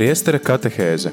[0.00, 1.10] Priestera katehēze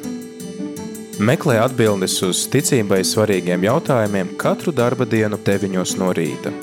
[1.20, 6.54] Meklē atbildes uz ticībai svarīgiem jautājumiem katru darba dienu 9 no rīta.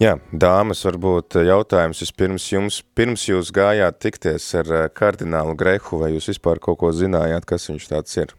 [0.00, 6.14] Jā, dāmas, varbūt jautājums vispirms jums, pirms jūs gājāt tikties ar eh, kardinālu Grehu, vai
[6.14, 8.32] jūs vispār kaut ko zinājāt, kas viņš tāds ir?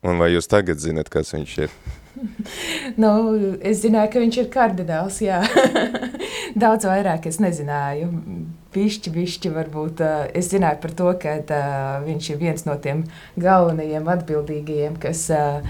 [0.00, 1.76] Un vai jūs tagad zinat, kas viņš ir?
[3.02, 3.10] nu,
[3.64, 5.20] es zināju, ka viņš ir kardināls.
[6.64, 8.10] Daudz vairāk es nezināju.
[8.74, 10.02] Pišķi, pišķi varbūt.
[10.04, 11.66] Uh, es zināju par to, ka uh,
[12.06, 13.04] viņš ir viens no tiem
[13.40, 15.62] galvenajiem atbildīgajiem, kas uh,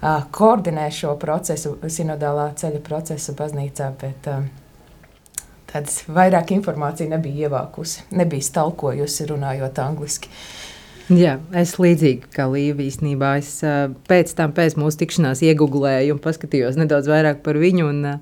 [0.00, 4.42] uh, koordinē šo procesu, sinodālā ceļa procesu baznīcā, bet uh,
[5.70, 10.32] tādas vairāk informācija nebija ievākusi, nebija stalkojusi runājot angliski.
[10.32, 10.71] Uh,
[11.12, 13.34] Jā, es līdzīgi kā Līva īstenībā.
[13.42, 13.58] Es
[14.08, 17.88] pēc tam, pēc mūsu tikšanās, iegūlēju un paskatījos nedaudz vairāk par viņu.
[17.90, 18.18] Un,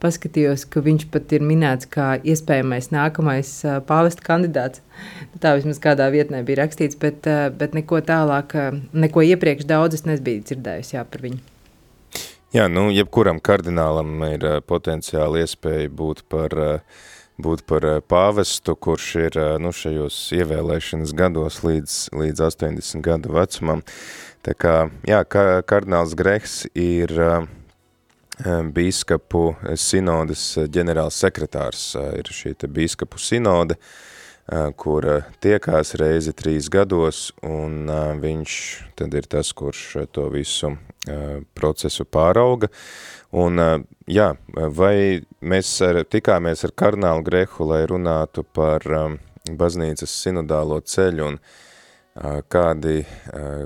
[0.00, 3.50] paskatījos, ka viņš pat ir minēts kā iespējamais nākamais
[3.88, 4.80] pāvesta kandidāts.
[5.42, 7.28] Tā vismaz kādā vietnē bija rakstīts, bet,
[7.60, 8.56] bet neko tālāk,
[8.96, 11.40] neko iepriekš daudz es nebiju dzirdējusi jā, par viņu.
[12.56, 17.02] Jā, nu, jebkuram kardinālam ir potenciāli iespēja būt par uh,
[17.44, 23.34] būt par eh, pāvestu, kurš ir eh, nu, šajos ievēlēšanas gados līdz, līdz 80 gadu
[23.36, 23.84] vecumam.
[24.46, 24.74] Tā kā,
[25.08, 27.42] jā, kardināls Grehs ir uh,
[28.72, 29.42] bīskapu
[29.76, 31.82] sinodas ģenerāls sekretārs,
[32.16, 34.09] ir šī te bīskapu sinode, uh,
[34.76, 35.06] kur
[35.42, 37.86] tiekās reizi trīs gados, un
[38.20, 38.54] viņš
[38.98, 40.74] tad ir tas, kurš to visu
[41.54, 42.70] procesu pārauga.
[43.30, 43.62] Un,
[44.10, 44.32] jā,
[44.74, 48.82] vai mēs ar, tikāmies ar kardinālu Grehu, lai runātu par
[49.46, 51.38] baznīcas sinodālo ceļu un
[52.50, 53.04] kādi,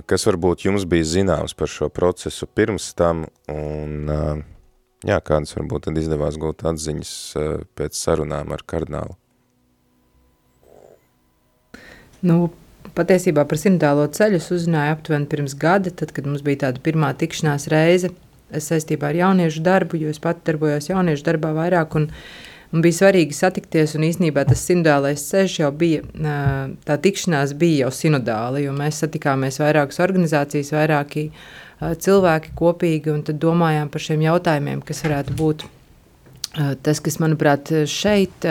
[0.07, 4.13] kas varbūt jums bija zināms par šo procesu pirms tam un
[5.01, 7.13] jā, kādas varbūt tad izdevās gūt atziņas
[7.75, 9.17] pēc sarunām ar kardinālu?
[12.25, 12.51] Nu,
[12.97, 17.69] patiesībā par sinodālo ceļu uzzināju aptuveni pirms gada, tad, kad mums bija tāda pirmā tikšanās
[17.73, 18.13] reize–
[18.61, 21.97] saistībā ar jauniešu darbu, jo es pat darbojos jauniešu darbā vairāk.
[21.99, 22.09] Un,
[22.75, 26.03] un bija svarīgi satikties, un īsnībā tas sinodālais ceļš jau bija,
[26.87, 31.31] tā tikšanās bija jau sinodāla, jo mēs satikāmies vairākas organizācijas, vairāki
[31.81, 35.67] cilvēki kopīgi, un tad domājām par šiem jautājumiem, kas varētu būt
[36.55, 38.45] Tas, kas manuprāt šeit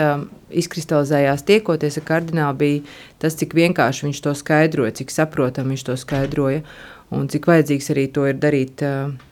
[0.62, 2.82] izkristalizējās tiekoties ar kardinālu, bija
[3.22, 6.64] tas, cik vienkārši viņš to skaidroja, cik saprotami viņš to skaidroja
[7.14, 8.82] un cik vajadzīgs arī to ir darīt,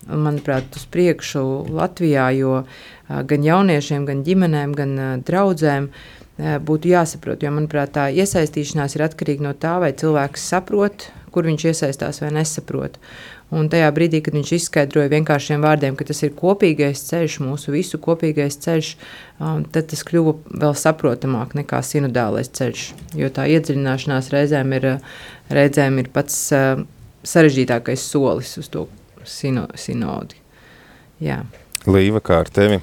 [0.06, 2.62] manuprāt, uz priekšu Latvijā, jo
[3.08, 5.88] gan jauniešiem, gan ģimenēm, gan draudzēm
[6.66, 11.68] būtu jāsaprot, jo, manuprāt, tā iesaistīšanās ir atkarīga no tā, vai cilvēks saprot, kur viņš
[11.70, 12.98] iesaistās vai nesaprot.
[13.52, 18.00] Un tajā brīdī, kad viņš izskaidroja vienkāršiem vārdiem, ka tas ir kopīgais ceļš, mūsu visu
[18.00, 18.92] kopīgais ceļš,
[19.74, 20.32] tad tas kļuva
[20.62, 22.86] vēl saprotamāk nekā sinodālais ceļš.
[23.20, 24.88] Jo tā iedziļināšanās reizēm ir,
[25.52, 26.38] reizēm ir pats
[27.28, 28.86] sarežģītākais solis uz to
[29.28, 30.40] sino, sinodi.
[31.22, 31.42] Jā.
[31.84, 32.80] Līva, kā ar tevi?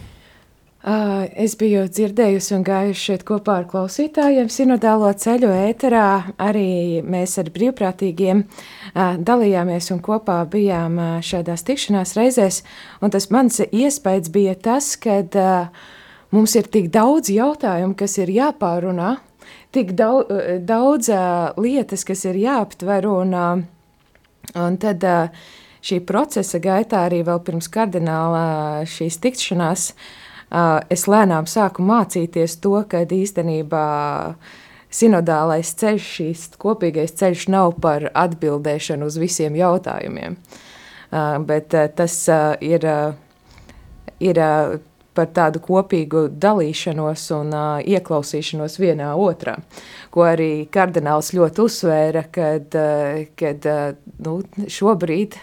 [0.80, 6.34] Es biju dzirdējusi un gājuši šeit kopā ar klausītājiem sinodālo ceļu ēterā.
[6.40, 8.46] Arī mēs ar brīvprātīgiem
[8.96, 10.96] dalījāmies un kopā bijām
[11.26, 12.62] šādās tikšanās reizēs.
[13.04, 15.20] Un tas mans iespējas bija tas, ka
[16.32, 19.18] mums ir tik daudz jautājumu, kas ir jāpārunā,
[19.76, 20.32] tik daudz,
[20.64, 21.12] daudz
[21.60, 23.36] lietas, kas ir jāaptver un
[24.58, 25.04] Un tad
[25.86, 29.92] šī procesa gaitā arī vēl pirms kardināla šīs tikšanās
[30.90, 33.86] es lēnām sāku mācīties to, ka īstenībā
[34.90, 40.38] sinodālais ceļš, šīs kopīgais ceļš nav par atbildēšanu uz visiem jautājumiem,
[41.46, 42.16] bet tas
[42.66, 42.88] ir,
[44.20, 44.42] ir
[45.20, 49.58] par tādu kopīgu dalīšanos un uh, ieklausīšanos vienā otrā,
[50.14, 54.38] ko arī kardināls ļoti uzsvēra, kad, uh, kad uh, nu,
[54.72, 55.36] šobrīd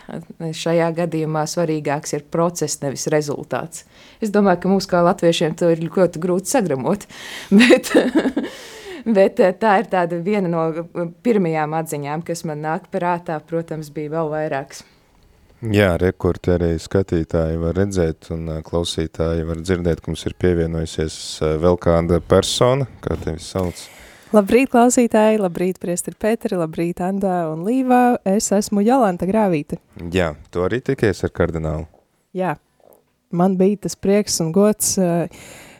[0.56, 3.84] šajā gadījumā svarīgāks ir process, nevis rezultāts.
[4.24, 7.04] Es domāju, ka mums kā latviešiem to ir ļoti grūti sagramot,
[7.60, 7.92] bet,
[9.20, 10.66] bet tā ir viena no
[11.26, 14.86] pirmajām atziņām, kas man nāk prātā, protams, bija vēl vairāks.
[15.64, 21.16] Jā, rekordi arī skatītāji var redzēt un klausītāji var dzirdēt, ka mums ir pievienojusies
[21.62, 23.86] vēl kāda persona, kā tevi sauc.
[24.36, 28.18] Labrīt, klausītāji, labrīt, priesteri Pēteri, labrīt, Andā un Līvā.
[28.26, 29.78] Es esmu Jolanta Grāvīte.
[30.12, 31.86] Jā, tu arī tikies ar kardinālu.
[32.36, 32.56] Jā,
[33.32, 35.24] man bija tas prieks un gods uh,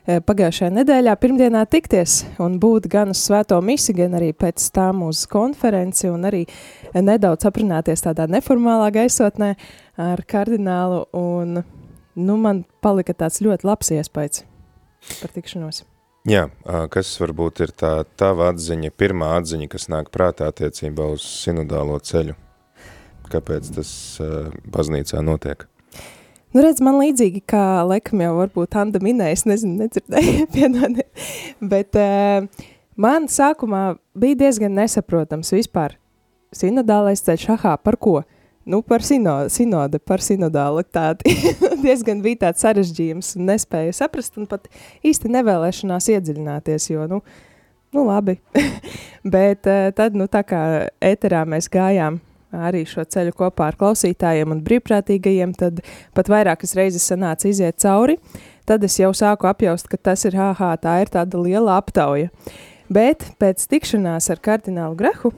[0.06, 5.25] pagājušajā nedēļā pirmdienā tikties un būt gan uz svēto misi, gan arī pēc tam uz
[5.31, 6.44] konferenci un arī
[6.94, 9.55] nedaudz aprunāties tādā neformālā gaisotnē
[10.06, 11.61] ar kardinālu un
[12.17, 14.44] nu, man palika tāds ļoti labs iespējas
[15.20, 15.82] par tikšanos.
[16.26, 16.49] Jā,
[16.91, 22.35] kas varbūt ir tā tava atziņa, pirmā atziņa, kas nāk prātā attiecībā uz sinodālo ceļu?
[23.31, 23.91] Kāpēc tas
[24.70, 25.67] baznīcā notiek?
[26.56, 31.26] Nu, redz, man līdzīgi, kā laikam jau varbūt Anda minēja, es nezinu, nedzirdēju, piedodiet,
[31.61, 32.47] bet uh,
[32.97, 33.82] man sākumā
[34.17, 35.99] bija diezgan nesaprotams vispār
[36.56, 38.23] sinodālais ceļš, ahā, par ko?
[38.64, 41.35] nu, par sino, sinode, par sinodalitāti.
[41.85, 44.64] diezgan bija tāds sarežģījums un nespēja saprast un pat
[45.06, 47.20] īsti nevēlēšanās iedziļināties, jo, nu,
[47.93, 48.38] nu labi.
[49.37, 50.62] Bet uh, tad, nu, tā kā
[51.05, 52.17] ēterā mēs gājām
[52.54, 55.82] arī šo ceļu kopā ar klausītājiem un brīvprātīgajiem, tad
[56.16, 58.19] pat vairākas reizes sanāca iziet cauri,
[58.69, 62.31] tad es jau sāku apjaust, ka tas ir, āhā, tā ir tāda liela aptauja.
[62.93, 65.32] Bet pēc tikšanās ar kardinālu Grehu,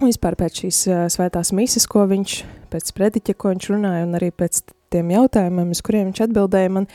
[0.00, 2.36] vispār pēc šīs uh, svētās mises, ko viņš,
[2.72, 6.88] pēc prediķa, ko viņš runāja, un arī pēc tiem jautājumiem, uz kuriem viņš atbildēja, man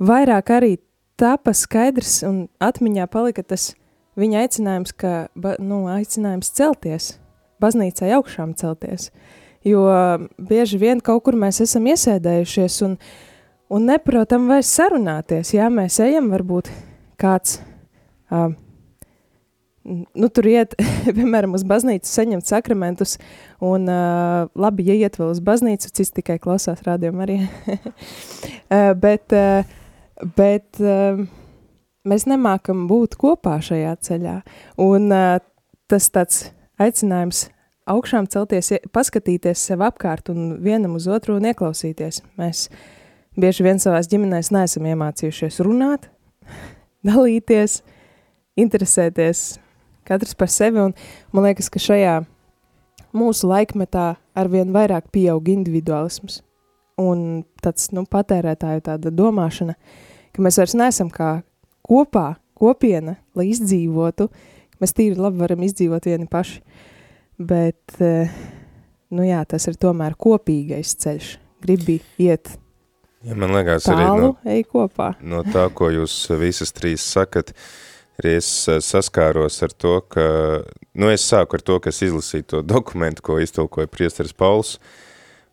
[0.00, 0.76] vairāk arī
[1.18, 3.72] tāpa skaidrs un atmiņā palika tas
[4.18, 7.16] viņa aicinājums, ka, ba, nu, aicinājums celties,
[7.62, 9.10] baznīcai augšām celties,
[9.66, 9.84] jo
[10.38, 12.94] bieži vien kaut kur mēs esam iesēdējušies un,
[13.72, 16.70] un neprotam vairs sarunāties, jā, mēs ejam varbūt
[17.18, 17.58] kāds,
[18.30, 18.50] uh,
[19.88, 20.76] nu, tur iet,
[21.18, 23.16] piemēram, uz baznīcu saņemt sakramentus,
[23.64, 27.42] un uh, labi, ja iet vēl uz baznīcu, cits tikai klausās rādījumu arī.
[27.74, 29.76] uh, bet uh,
[30.22, 31.20] bet uh,
[32.08, 34.38] mēs nemākam būt kopā šajā ceļā,
[34.82, 35.38] un uh,
[35.90, 36.48] tas tāds
[36.82, 37.46] aicinājums
[37.88, 42.22] augšām celties, paskatīties sev apkārt un vienam uz otru un ieklausīties.
[42.40, 42.66] Mēs
[43.38, 46.10] bieži vien savās ģimenēs neesam iemācījušies runāt,
[47.08, 47.80] dalīties,
[48.58, 49.46] interesēties
[50.08, 50.94] katrs par sevi, un
[51.32, 52.18] man liekas, ka šajā
[53.16, 56.42] mūsu laikmetā arvien vairāk pieaug individualisms
[56.98, 59.76] un tāds, nu, patērētāju tāda domāšana,
[60.34, 61.38] ka mēs vairs neesam kā
[61.86, 64.28] kopā, kopiena, lai izdzīvotu,
[64.82, 66.62] mēs tīri labi varam izdzīvot vieni paši,
[67.38, 68.32] bet, eh,
[69.14, 71.34] nu jā, tas ir tomēr kopīgais ceļš,
[71.64, 72.54] gribi iet
[73.24, 75.12] ja, man liekas, tālu, arī no, ej kopā.
[75.22, 77.54] No tā, ko jūs visas trīs sakat,
[78.20, 80.28] arī es eh, saskāros ar to, ka,
[80.98, 84.76] nu es sāku ar to, ka es izlasīju to dokumentu, ko iztulkoja priesteris Pauls,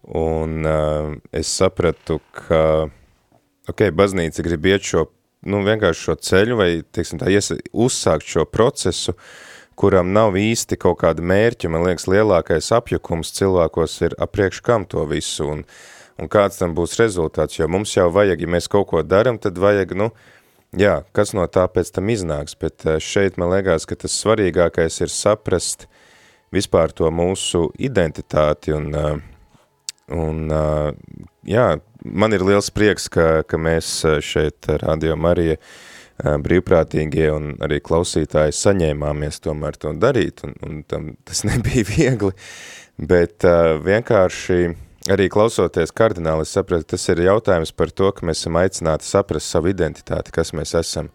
[0.06, 2.86] un uh, es sapratu, ka,
[3.71, 5.07] ok, baznīca grib iet šo,
[5.45, 9.15] nu vienkārši šo ceļu, vai, teiksim tā, ies, uzsākt šo procesu,
[9.80, 15.03] kuram nav īsti kaut kāda mērķa, man liekas, lielākais apjukums cilvēkos ir apriekš kam to
[15.09, 15.65] visu, un,
[16.21, 19.59] un kāds tam būs rezultāts, jo mums jau vajag, ja mēs kaut ko daram, tad
[19.59, 20.31] vajag, nu, uh,
[20.80, 25.01] jā, kas no tā pēc tam iznāks, bet eh, šeit man liekas, ka tas svarīgākais
[25.03, 25.88] ir saprast
[26.56, 29.35] vispār to mūsu identitāti un, eh,
[30.13, 30.46] un
[31.48, 31.66] jā,
[32.06, 35.57] man ir liels prieks, ka, ka mēs šeit Radio Marija
[36.16, 42.31] brīvprātīgie un arī klausītāji saņēmāmies tomēr to darīt, un, un tam tas nebija viegli,
[43.02, 43.48] bet
[43.86, 44.60] vienkārši
[45.06, 49.52] Arī klausoties kardināli, es sapratu, tas ir jautājums par to, ka mēs esam aicināti saprast
[49.54, 51.12] savu identitāti, kas mēs esam,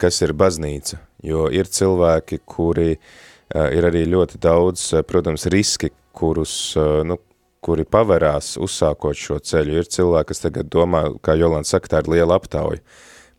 [0.00, 6.54] kas ir baznīca, jo ir cilvēki, kuri uh, ir arī ļoti daudz, protams, riski, kurus,
[6.80, 7.18] uh, nu,
[7.64, 9.78] kuri paverās uzsākot šo ceļu.
[9.80, 12.82] Ir cilvēki, kas tagad domā, kā Jolanda saka, tā ir liela aptauja.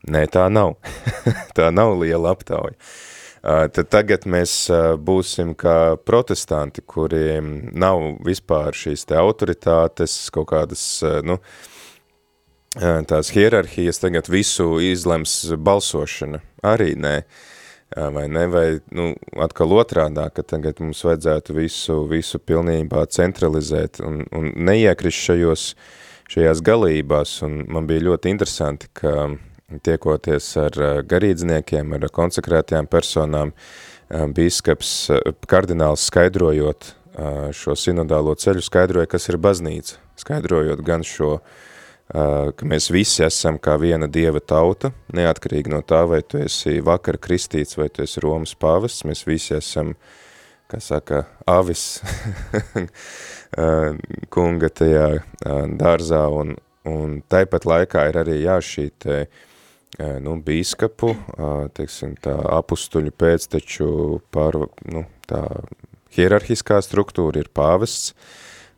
[0.10, 0.77] Nē, tā nav.
[1.58, 2.75] tā nav liela aptauja.
[3.39, 4.53] Uh, tad tagad mēs
[5.00, 10.84] būsim kā protestanti, kuriem nav vispār šīs te autoritātes, kaut kādas,
[11.24, 11.39] nu,
[12.75, 16.43] tās hierarhijas, tagad visu izlems balsošana.
[16.67, 17.22] Arī nē.
[17.89, 24.22] Vai ne, vai, nu, atkal otrādā, ka tagad mums vajadzētu visu, visu pilnībā centralizēt un,
[24.29, 25.63] un neiekrist šajos,
[26.29, 29.31] šajās galībās, un man bija ļoti interesanti, ka
[29.77, 33.53] tiekoties ar eh, garīdzniekiem, ar konsekrētajām personām,
[34.10, 36.96] eh, bīskaps, eh, kardināls skaidrojot
[37.51, 41.41] šo sinodālo ceļu, skaidroja, kas ir baznīca, skaidrojot gan šo,
[42.10, 47.20] ka mēs visi esam kā viena dieva tauta, neatkarīgi no tā, vai tu esi vakar
[47.22, 49.94] kristīts, vai tu esi Romas pāvests, mēs visi esam,
[50.70, 52.01] kā saka, avis
[54.34, 55.06] kunga tajā
[55.78, 56.56] dārzā, un,
[56.89, 59.22] un taipat laikā ir arī jā, šī te,
[60.25, 61.13] nu, bīskapu,
[61.78, 63.89] teiksim, tā apustuļu pēcteču
[64.34, 65.46] pār, nu, tā
[66.18, 68.16] hierarhiskā struktūra ir pāvests,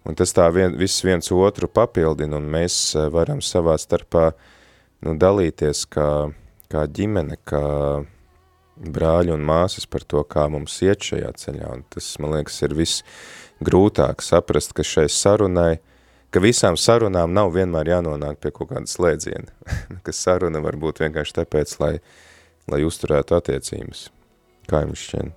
[0.08, 4.32] un tas tā vien, viss viens otru papildina, un mēs varam savā starpā,
[5.06, 6.10] nu, dalīties kā,
[6.72, 7.66] kā ģimene, kā
[8.82, 12.76] brāļi un māsas par to, kā mums iet šajā ceļā, un tas, man liekas, ir
[12.78, 13.06] viss
[13.62, 15.76] grūtāk saprast, ka šai sarunai
[16.32, 19.52] ka visām sarunām nav vienmēr jānonāk pie kaut kāda slēdziena,
[20.06, 21.94] ka saruna var būt vienkārši tāpēc, lai,
[22.72, 24.08] lai uzturētu attiecības.
[24.72, 25.34] Kā jums šķien?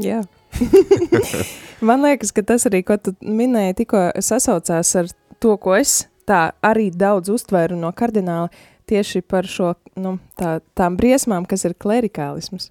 [0.00, 0.22] Jā.
[1.86, 5.10] Man liekas, ka tas arī, ko tu minēji, tikko sasaucās ar
[5.42, 8.50] to, ko es tā arī daudz uztvēru no kardināla,
[8.92, 12.70] tieši par šo, nu, tā, tām briesmām, kas ir klerikālisms.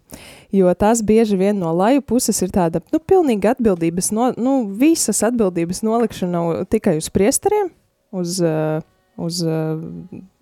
[0.54, 5.24] Jo tās bieži vien no laju puses ir tāda, nu, pilnīga atbildības, no, nu, visas
[5.28, 7.72] atbildības nolikšana tikai uz priesteriem,
[8.12, 8.84] uz, uh,
[9.22, 9.82] uz uh,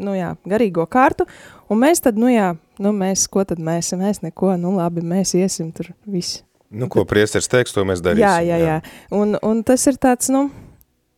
[0.01, 1.29] nu, jā, garīgo kārtu,
[1.69, 5.37] un mēs tad, nu, jā, nu, mēs, ko tad mēs, mēs neko, nu, labi, mēs
[5.39, 6.43] iesim tur visi.
[6.69, 8.25] Nu, ko priesteris teiks, to mēs darīsim.
[8.25, 8.75] Jā, jā, jā.
[9.15, 10.45] Un, un tas ir tāds, nu,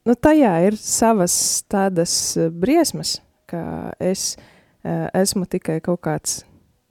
[0.07, 1.33] nu, tajā ir savas
[1.71, 2.13] tādas
[2.55, 3.17] briesmas,
[3.51, 6.39] ka es uh, esmu tikai kaut kāds,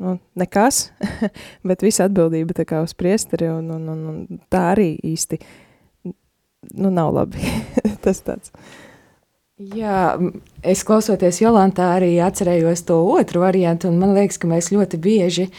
[0.01, 0.91] nu, nekas,
[1.69, 5.41] bet visa atbildība tā kā uz priesteri, un, un, un, un tā arī īsti,
[6.77, 7.41] nu, nav labi.
[8.05, 8.53] Tas tāds.
[9.61, 10.17] Jā,
[10.65, 15.51] es klausoties Jolantā arī atcerējos to otru variantu, un man liekas, ka mēs ļoti bieži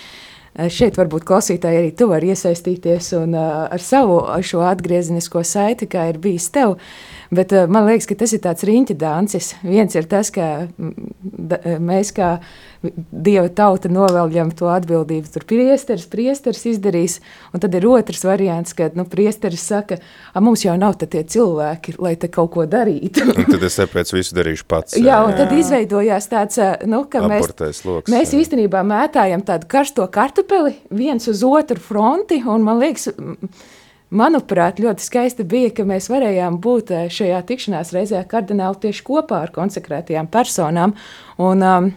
[0.72, 6.10] šeit varbūt klausītāji arī tu vari iesaistīties un uh, ar savu šo atgriezenisko saiti, kā
[6.12, 9.54] ir bijis tev, uh, Bet uh, man liekas, ka tas ir tāds riņķa dancis.
[9.64, 12.34] Viens ir tas, ka eh, mēs kā
[12.84, 15.32] dieva tauta noveļam to atbildību.
[15.32, 17.18] Tur priesteris, priesteris izdarīs,
[17.56, 20.02] un tad ir otrs variants, kad nu, priesteris saka,
[20.44, 23.24] mums jau nav tie cilvēki, lai te kaut ko darītu.
[23.54, 25.00] tad es tāpēc visu darīšu pats.
[25.00, 30.76] Jā, un tad izveidojās tāds, nu, ka mēs, loks, mēs īstenībā mētājam tādu karsto kartupeli
[30.92, 33.08] viens uz otru fronti, un man liekas,
[34.12, 39.46] Manuprāt, ļoti skaisti bija, ka mēs varējām būt eh, šajā tikšanās reizē kardināli tieši kopā
[39.46, 40.98] ar konsekrētajām personām
[41.40, 41.88] un, um,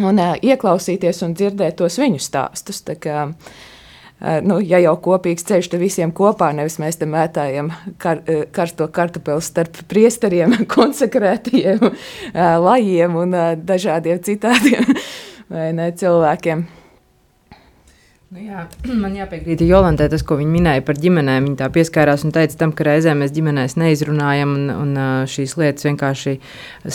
[0.00, 2.80] un uh, ieklausīties un dzirdēt tos viņu stāstus.
[2.88, 7.68] Tā kā, uh, nu, ja jau kopīgs ceļš, tad visiem kopā nevis mēs te mētājam
[8.00, 11.84] kar, uh, karsto kartupeli starp priesteriem, konsekrētajiem,
[12.64, 14.96] lajiem un dažādiem citādiem
[15.76, 16.70] ne, cilvēkiem.
[18.32, 18.62] Nu jā,
[19.02, 21.50] man jāpiekrīt Jolantai tas, ko viņa minēja par ģimenēm.
[21.50, 24.94] Viņa tā pieskārās un teica tam, ka reizē mēs ģimenēs neizrunājam un, un
[25.28, 26.32] šīs lietas vienkārši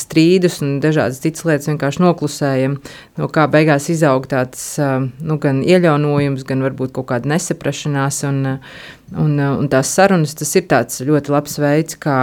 [0.01, 2.79] strīdus un dažādas citas lietas vienkārši noklusējam.
[3.21, 8.41] No kā beigās izaug tāds nu, gan ieļaunojums, gan varbūt kaut kāda nesaprašanās un,
[9.13, 12.17] un, un tās sarunas, tas ir tāds ļoti labs veids, kā,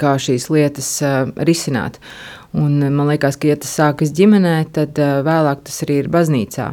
[0.00, 0.90] kā šīs lietas
[1.36, 2.00] risināt.
[2.56, 6.72] Un man liekas, ka, ja tas sākas ģimenē, tad vēlāk tas arī ir baznīcā.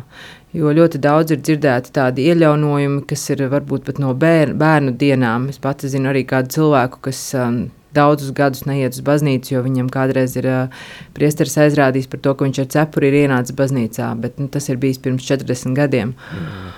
[0.56, 5.50] Jo ļoti daudz ir dzirdēti tādi iejaunojumi, kas ir varbūt pat no bērnu, bērnu dienām.
[5.52, 9.90] Es pati zinu arī kādu cilvēku, kas um, daudzus gadus neiet uz baznīcu, jo viņam
[9.92, 14.40] kādreiz ir uh, priesteris aizrādījis par to, ka viņš ar cepuri ir ienācis baznīcā, bet
[14.40, 16.16] nu, tas ir bijis pirms 40 gadiem.
[16.16, 16.72] Mm.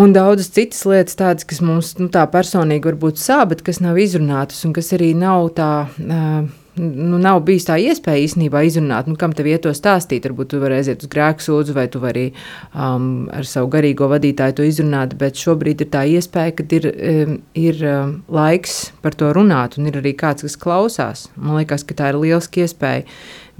[0.00, 3.98] Un daudzas citas lietas, tādas, kas mums nu, tā personīgi varbūt sāp, bet kas nav
[4.00, 5.72] izrunātas un kas arī nav tā.
[6.00, 6.48] Uh,
[6.80, 10.26] nu, nav bijis tā iespēja īstenībā izrunāt, nu, kam tev iet to stāstīt.
[10.28, 12.26] Varbūt tu vari aiziet uz grēku sūdzu, vai tu vari
[12.72, 17.36] um, ar savu garīgo vadītāju to izrunāt, bet šobrīd ir tā iespēja, ka ir, um,
[17.58, 21.28] ir um, laiks par to runāt, un ir arī kāds, kas klausās.
[21.36, 23.06] Man liekas, ka tā ir lieliski iespēja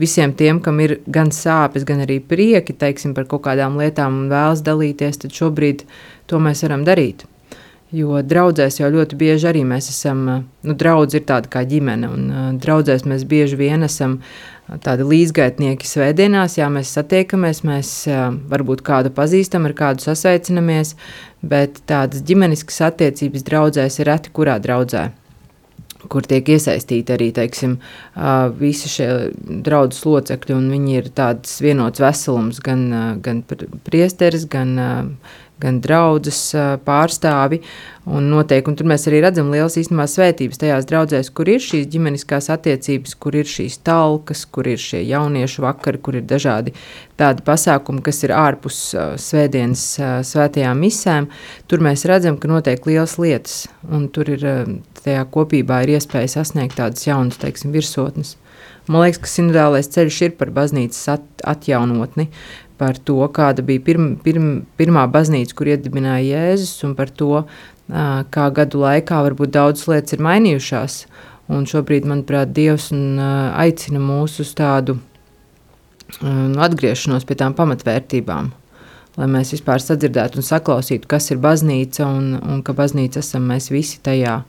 [0.00, 4.32] visiem tiem, kam ir gan sāpes, gan arī prieki, teiksim, par kaut kādām lietām un
[4.32, 5.84] vēlas dalīties, tad šobrīd
[6.30, 7.26] to mēs varam darīt.
[7.90, 10.22] Jo draudzēs jau ļoti bieži arī mēs esam,
[10.62, 14.20] nu, draudz ir tāda kā ģimene, un uh, draudzēs mēs bieži vien esam
[14.84, 17.90] tādi līdzgaitnieki svētdienās, jā, mēs satiekamies, mēs
[18.50, 20.94] varbūt kādu pazīstam, ar kādu sasveicinamies,
[21.42, 25.08] bet tādas ģimeniskas attiecības draudzēs ir reti kurā draudzē
[26.08, 27.76] kur tiek iesaistīti arī teiksim,
[28.56, 29.08] visi šie
[29.66, 32.86] draugu locekļi, viņi ir tāds vienots veselums, gan,
[33.20, 33.42] gan
[33.84, 34.78] priesteris, gan
[35.60, 36.40] gan draudzes
[36.86, 37.60] pārstāvi.
[38.10, 41.84] Un noteikti, un tur mēs arī redzam lielas īstenībā svētības tajās draudzēs, kur ir šīs
[41.92, 46.74] ģimeniskās attiecības, kur ir šīs talkas, kur ir šie jauniešu vakari, kur ir dažādi
[47.20, 51.28] tādi pasākumi, kas ir ārpus uh, svētdienas uh, svētajām misēm.
[51.68, 54.62] Tur mēs redzam, ka notiek lielas lietas, un tur ir uh,
[55.04, 58.36] tajā kopībā ir iespēja sasniegt tādas jaunas, teiksim, virsotnes.
[58.90, 62.30] Man liekas, ka sinodālais ceļš ir par baznīcas at, atjaunotni,
[62.80, 64.48] par to, kāda bija pirm, pirm,
[64.80, 67.42] pirmā baznīca, kur iedibināja Jēzus, un par to,
[68.32, 71.02] kā gadu laikā varbūt daudzas lietas ir mainījušās.
[71.50, 74.96] Un šobrīd, manuprāt, Dievs aicina mūs uz tādu
[76.22, 78.52] nu, atgriešanos pie tām pamatvērtībām,
[79.18, 83.68] lai mēs vispār sadzirdētu un saklausītu, kas ir baznīca un, un ka baznīca esam mēs
[83.74, 84.40] visi tajā.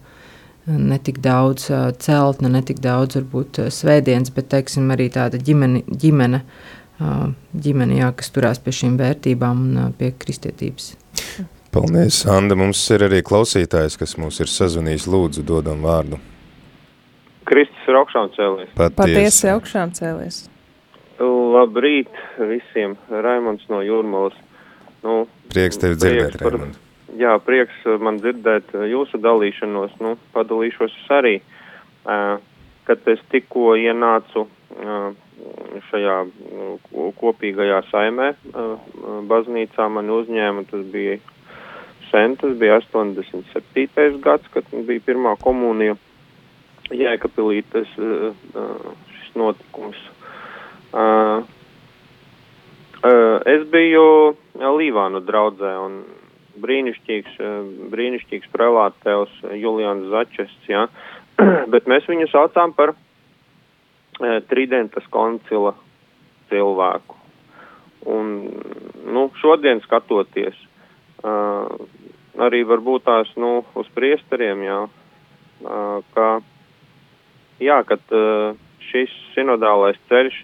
[0.72, 1.72] Ne tik daudz
[2.06, 6.81] celtne, ne tik daudz varbūt svētdienas, bet teiksim, arī tāda ģimene, ģimene uh,
[7.62, 10.94] ģimene, jā, kas turās pie šīm vērtībām un pie kristietības.
[11.72, 12.56] Paldies, Anda.
[12.60, 15.06] Mums ir arī klausītājs, kas mums ir sazvanījis.
[15.08, 16.20] Lūdzu, dodam vārdu.
[17.48, 18.70] Kristus ir augšām cēlies.
[18.76, 18.98] Patiesi.
[19.00, 20.42] Patiesi augšām cēlies.
[21.22, 24.38] Labrīt visiem, Raimons no Jūrmalas.
[25.04, 26.80] Nu, Prieks tevi dzirdēt, par- Raimond.
[27.20, 29.98] Jā, prieks man dzirdēt jūsu dalīšanos.
[30.00, 31.42] Nu, padalīšos arī,
[32.88, 34.48] kad es tikko ienācu
[35.90, 36.18] šajā
[36.88, 38.32] ko- kopīgajā saimē,
[39.30, 41.18] baznīcā mani uzņēma, tas bija
[42.12, 44.20] sen, tas bija 87.
[44.22, 45.98] gads, kad bija pirmā komunija
[46.92, 50.00] Jēkabīlī tas šis notikums.
[53.48, 56.02] Es biju Līvānu draudzē un
[56.62, 57.38] brīnišķīgs,
[57.94, 60.84] brīnišķīgs prelātēvs Julians Začests, jā.
[61.74, 62.94] Bet mēs viņu saucām par
[64.50, 65.74] Tridentas koncila
[66.52, 67.18] cilvēku.
[68.12, 68.32] Un,
[69.06, 70.58] nu, šodien skatoties,
[71.22, 71.70] uh,
[72.42, 76.28] arī varbūt tās, nu, uz priesteriem, jā, uh, ka,
[77.62, 78.58] jā, kad uh,
[78.90, 80.40] šis sinodālais ceļš,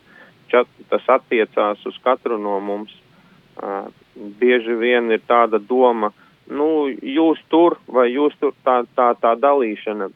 [0.53, 6.11] čat, tas attiecās uz katru no mums, uh, bieži vien ir tāda doma,
[6.49, 10.11] nu, jūs tur vai jūs tur tā, tā, tā dalīšana,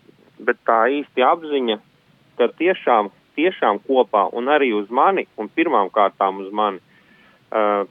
[0.45, 1.79] bet tā īsti apziņa,
[2.37, 3.09] ka tiešām,
[3.41, 6.79] tiešām kopā un arī uz mani un pirmām kārtām uz mani,
[7.51, 7.83] uh,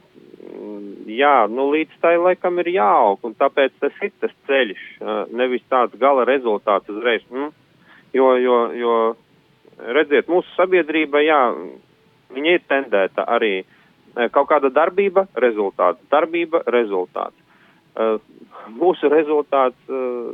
[1.11, 5.63] jā, nu līdz tai laikam ir jāaug, un tāpēc tas ir tas ceļš, uh, nevis
[5.69, 7.25] tāds gala rezultāts uzreiz.
[7.29, 7.51] Nu,
[8.13, 8.95] jo, jo, jo,
[9.77, 11.41] redziet, mūsu sabiedrība, jā,
[12.35, 17.37] viņa ir tendēta arī eh, kaut kāda darbība, rezultāts, darbība, rezultāts.
[17.91, 18.21] Uh,
[18.71, 20.29] mūsu rezultāts uh,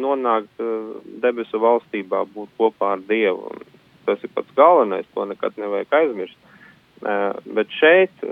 [0.00, 3.50] nonākt uh, debesu valstībā, būt kopā ar Dievu.
[3.52, 3.75] Un
[4.06, 6.38] tas ir pats galvenais, to nekad nevajag aizmirst.
[7.56, 8.24] Bet šeit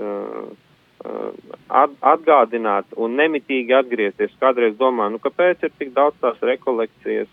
[1.69, 4.33] at, atgādināt un nemitīgi atgriezties.
[4.41, 7.29] Kādreiz domā, nu kāpēc ir tik daudz tās rekolekcijas,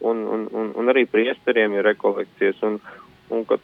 [0.00, 2.60] un, un, un, un arī priesteriem ir rekolekcijas.
[2.66, 2.80] Un,
[3.30, 3.62] un kad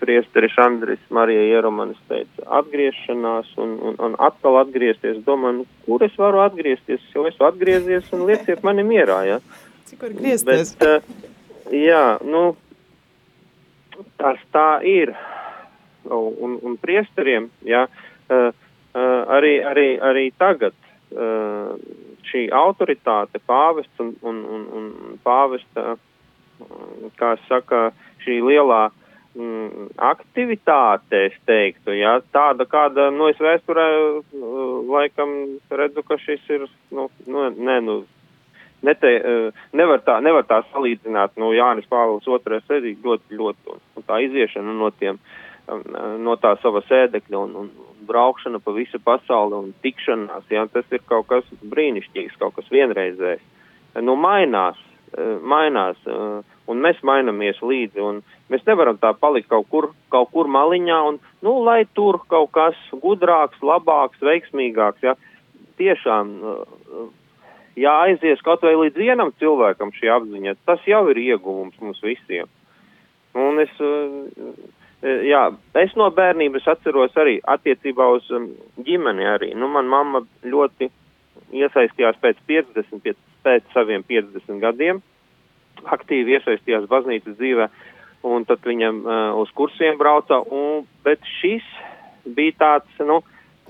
[0.00, 6.16] priesteris Andris Marija Ieromanis teica atgriešanās un, un, un atkal atgriezties, domā, nu, kur es
[6.18, 9.40] varu atgriezties, jo esmu atgriezies un lieciet mani mierā, ja.
[9.90, 10.72] Cik var griezties?
[10.80, 11.36] Bet, uh,
[11.74, 12.54] jā, nu,
[14.20, 15.14] tas tā ir.
[16.10, 18.46] Un, un priesteriem, jā, uh,
[18.96, 20.72] uh, arī, arī, arī tagad
[21.12, 21.74] uh,
[22.30, 25.98] šī autoritāte, pāvests un, un, un, un pāvesta,
[27.20, 27.90] kā saka,
[28.24, 28.86] šī lielā
[29.34, 33.86] mm, aktivitāte, es teiktu, jā, tāda kāda, nu, es vēsturē
[34.90, 35.36] laikam
[35.70, 38.00] redzu, ka šis ir, nu, nu nē, nu,
[38.86, 44.06] nete, uh, nevar, tā, nevar tā salīdzināt, nu, Jānis Pāvils otrais arī ļoti, ļoti, un,
[44.08, 45.20] tā iziešana no tiem,
[45.68, 45.86] um,
[46.24, 47.72] no tā sava sēdekļa un, un
[48.10, 53.42] braukšana pa visu pasauli un tikšanās, jā, tas ir kaut kas brīnišķīgs, kaut kas vienreizējs.
[54.06, 54.78] Nu, mainās,
[55.42, 55.98] mainās,
[56.70, 61.18] un mēs mainamies līdzi, un mēs nevaram tā palikt kaut kur, kaut kur maliņā, un,
[61.42, 65.16] nu, lai tur kaut kas gudrāks, labāks, veiksmīgāks, jā,
[65.80, 66.34] tiešām,
[67.80, 72.48] ja aizies kaut vai līdz vienam cilvēkam šī apziņa, tas jau ir ieguvums mums visiem.
[73.38, 74.54] Un es, uh,
[75.02, 75.44] jā,
[75.78, 78.50] es no bērnības atceros arī attiecībā uz um,
[78.86, 79.52] ģimeni arī.
[79.54, 80.90] Nu, man mamma ļoti
[81.60, 85.00] iesaistījās pēc 50, pēc, pēc saviem 50 gadiem,
[85.94, 87.70] aktīvi iesaistījās baznīcas dzīvē,
[88.28, 91.66] un tad viņam uh, uz kursiem brauca, un, bet šis
[92.26, 93.22] bija tāds, nu,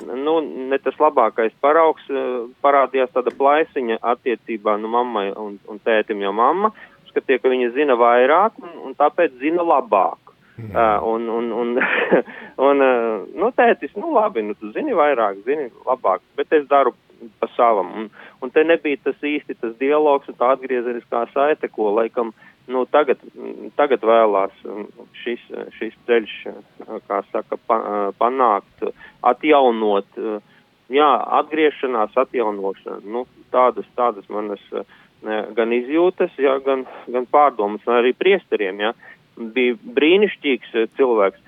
[0.06, 0.36] nu,
[0.70, 6.32] ne tas labākais paraugs, uh, parādījās tāda plaisiņa attiecībā nu mammai un, un tētim, jo
[6.36, 6.72] mamma
[7.10, 10.18] skatīja, ka viņa zina vairāk un, un tāpēc zina labāk.
[10.60, 10.72] Mm.
[10.74, 11.70] Uh, un, un, un,
[12.68, 16.92] un uh, nu, tētis, nu, labi, nu, tu zini vairāk, zini labāk, bet es daru
[17.40, 17.92] pa savam.
[17.96, 18.10] Un,
[18.44, 22.34] un te nebija tas īsti tas dialogs un tā atgriezeniskā saite, ko, laikam,
[22.70, 23.20] nu, tagad,
[23.78, 24.87] tagad vēlās um,
[25.22, 25.42] šis,
[25.76, 28.87] šis ceļš, uh, kā saka, pa, uh, panākt,
[29.26, 34.62] atjaunot, uh, jā, atgriešanās, atjaunošana, nu, tādas, tādas manas
[35.20, 38.94] gan izjūtas, jā, gan, gan pārdomas, un arī priesteriem, jā,
[39.37, 41.42] bija brīnišķīgs cilvēks,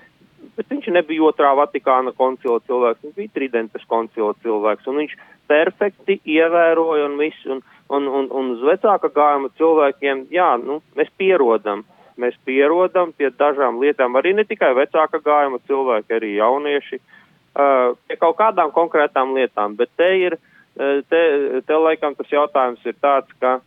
[0.57, 5.15] bet viņš nebija otrā Vatikāna koncila cilvēks, viņš bija Tridentes koncila cilvēks, un viņš
[5.49, 11.11] perfekti ievēroja un visu, un, un, un, un uz vecāka gājuma cilvēkiem, jā, nu, mēs
[11.17, 11.83] pierodam,
[12.19, 18.17] mēs pierodam pie dažām lietām, arī ne tikai vecāka gājuma cilvēki, arī jaunieši, uh, pie
[18.21, 21.21] kaut kādām konkrētām lietām, bet te ir, uh, te,
[21.67, 23.59] te laikam tas jautājums ir tāds, ka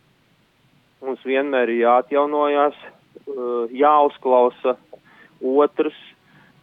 [1.04, 2.76] mums vienmēr ir jāatjaunojās,
[3.26, 4.76] uh, jāuzklausa
[5.42, 5.98] otrs,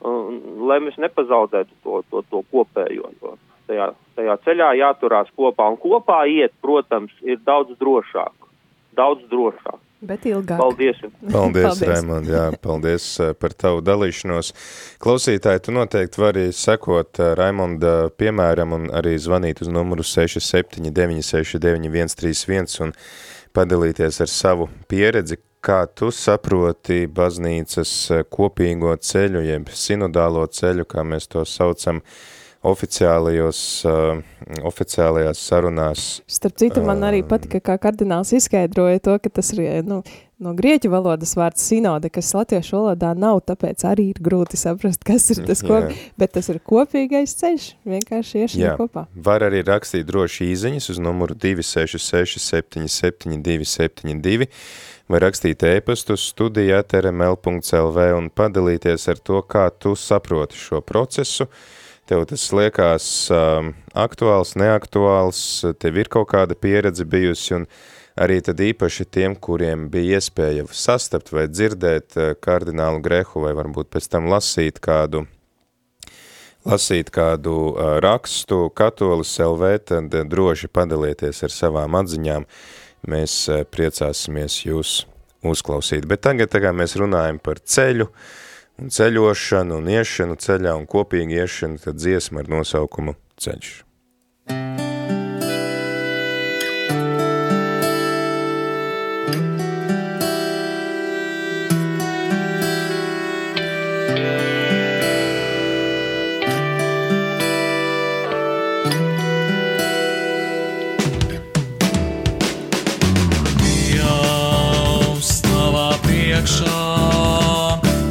[0.02, 0.30] uh,
[0.70, 3.12] lai mēs nepazaudētu to, to, to kopējo.
[3.22, 3.38] To.
[3.70, 8.34] Tajā, tajā ceļā jāturās kopā, un kopā iet, protams, ir daudz drošāk.
[8.98, 9.80] Daudz drošāk.
[10.04, 10.60] Bet ilgāk.
[10.60, 10.98] Paldies!
[11.32, 11.88] Paldies, paldies.
[11.88, 14.54] Raimond, jā, paldies uh, par tavu dalīšanos.
[15.04, 22.90] Klausītāji, tu noteikti vari sekot uh, Raimonda piemēram un arī zvanīt uz numuru 679699131 un
[23.56, 31.08] padalīties ar savu pieredzi, kā tu saproti baznīcas uh, kopīgo ceļu, jeb sinodālo ceļu, kā
[31.08, 32.04] mēs to saucam,
[32.64, 34.20] oficiālajos, uh,
[34.68, 36.06] oficiālajās sarunās.
[36.32, 40.02] Starp citu, man arī patika, kā kardināls izskaidroja to, ka tas ir nu,
[40.44, 45.30] no grieķu valodas vārds sinode, kas latviešu valodā nav, tāpēc arī ir grūti saprast, kas
[45.34, 49.06] ir tas kopīgi, bet tas ir kopīgais ceļš, vienkārši iešana kopā.
[49.28, 54.50] Var arī rakstīt droši īziņas uz numuru 266 77 272,
[55.12, 61.50] vai rakstīt ēpastu studijā trml.lv un padalīties ar to, kā tu saproti šo procesu,
[62.06, 65.40] tev tas liekas um, aktuāls, neaktuāls,
[65.80, 67.68] tev ir kaut kāda pieredze bijusi, un
[68.20, 73.92] arī tad īpaši tiem, kuriem bija iespēja sastapt vai dzirdēt uh, kardinālu Grehu, vai varbūt
[73.94, 75.24] pēc tam lasīt kādu,
[76.68, 82.48] lasīt kādu uh, rakstu katolis LV, tad uh, droši padalieties ar savām atziņām,
[83.08, 85.04] mēs uh, priecāsimies jūs
[85.44, 86.08] uzklausīt.
[86.08, 88.42] Bet tagad, tagad mēs runājam par ceļu, uh,
[88.82, 93.74] un ceļošanu un iešanu ceļā un kopīgi iešanu, tad dziesma ar nosaukumu ceļš.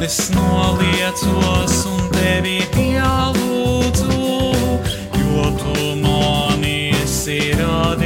[0.03, 0.52] es
[1.21, 4.17] noliecos un tevi pielūdzu,
[5.19, 8.02] jo tu mani esi radījis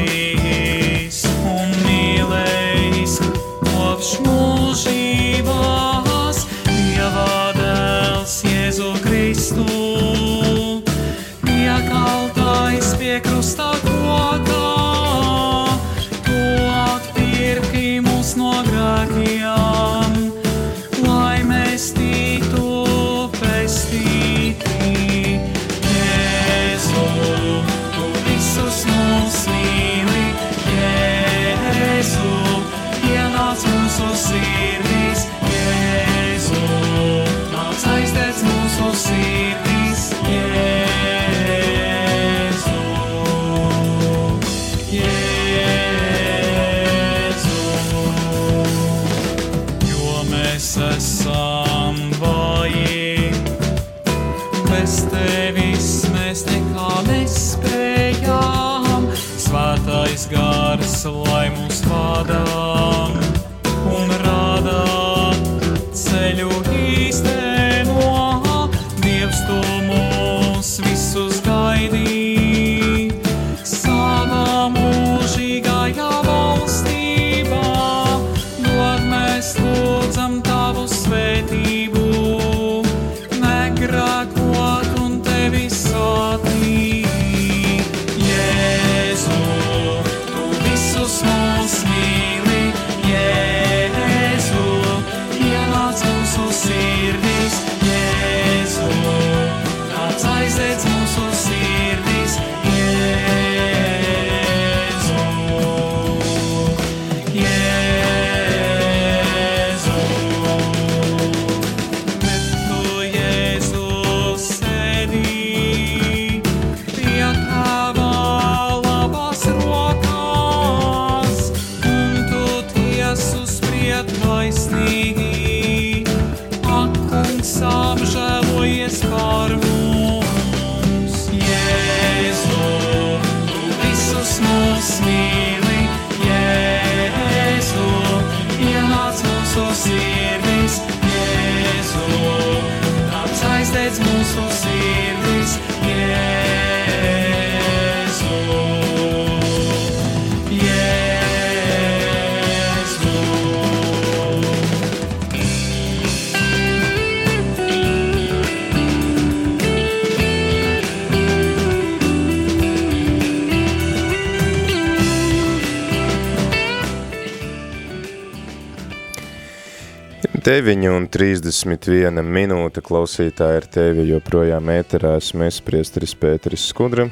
[170.48, 177.10] Deviņi un 31 minūte klausītāji ar tevi joprojām ēterā esmu es, priesteris Pēteris Skudra.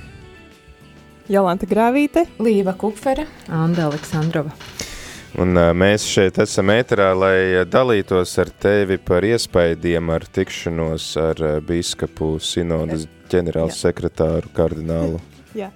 [1.28, 2.22] Jolanta Grāvīte.
[2.40, 3.26] Līva Kupfera.
[3.52, 4.54] Anda Aleksandrova.
[5.36, 12.38] Un mēs šeit esam ēterā, lai dalītos ar tevi par iespaidiem ar tikšanos ar biskapu
[12.40, 15.20] sinodas ģenerāls sekretāru kardinālu.
[15.60, 15.74] Jā.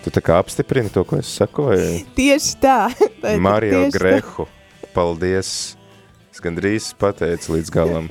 [0.00, 2.78] Tu tā kā apstiprini to, ko es saku, vai Tieši tā.
[3.20, 4.00] Tā Mario tieši tā.
[4.00, 4.48] Grehu.
[4.96, 5.52] Paldies.
[6.40, 8.06] Es gandrīz pateicu līdz galam.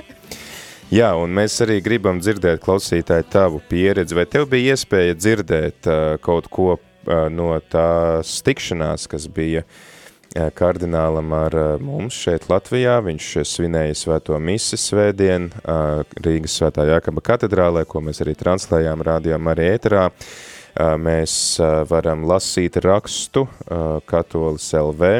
[0.94, 4.14] Jā, un mēs arī gribam dzirdēt klausītāju tavu pieredzi.
[4.14, 10.46] Vai tev bija iespēja dzirdēt uh, kaut ko uh, no tās tikšanās, kas bija uh,
[10.54, 13.00] kardinālam ar uh, mums šeit Latvijā?
[13.08, 19.50] Viņš svinēja svēto misi svētdien uh, Rīgas svētā Jākaba katedrālē, ko mēs arī translējām rādījām
[19.56, 20.06] arī ēterā.
[20.06, 25.16] Uh, mēs uh, varam lasīt rakstu uh, Katolis LV,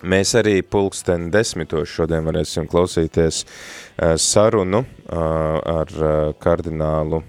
[0.00, 5.18] Mēs arī pulksteni desmitos šodien varēsim klausīties uh, sarunu uh,
[5.60, 7.22] ar uh, kardinālu,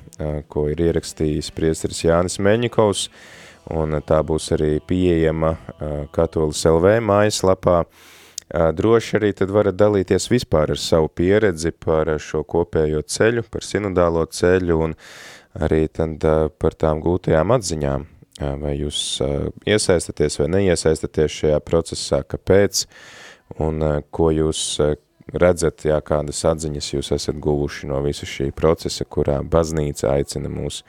[0.54, 3.08] ko ir ierakstījis priesteris Jānis Meņikovs,
[3.74, 5.56] un tā būs arī pieejama
[6.14, 7.80] Katolis LV mājaslapā.
[8.78, 14.28] Droši arī tad varat dalīties vispār ar savu pieredzi par šo kopējo ceļu, par sinodālo
[14.30, 14.94] ceļu un
[15.58, 16.22] arī tad
[16.62, 18.06] par tām gūtajām atziņām
[18.62, 19.00] vai jūs
[19.68, 22.86] iesaistaties vai neiesaistaties šajā procesā, kāpēc,
[23.62, 23.82] un
[24.14, 24.66] ko jūs
[25.32, 30.82] redzat, jā, kādas atziņas jūs esat guvuši no visa šī procesa, kurā baznīca aicina mūs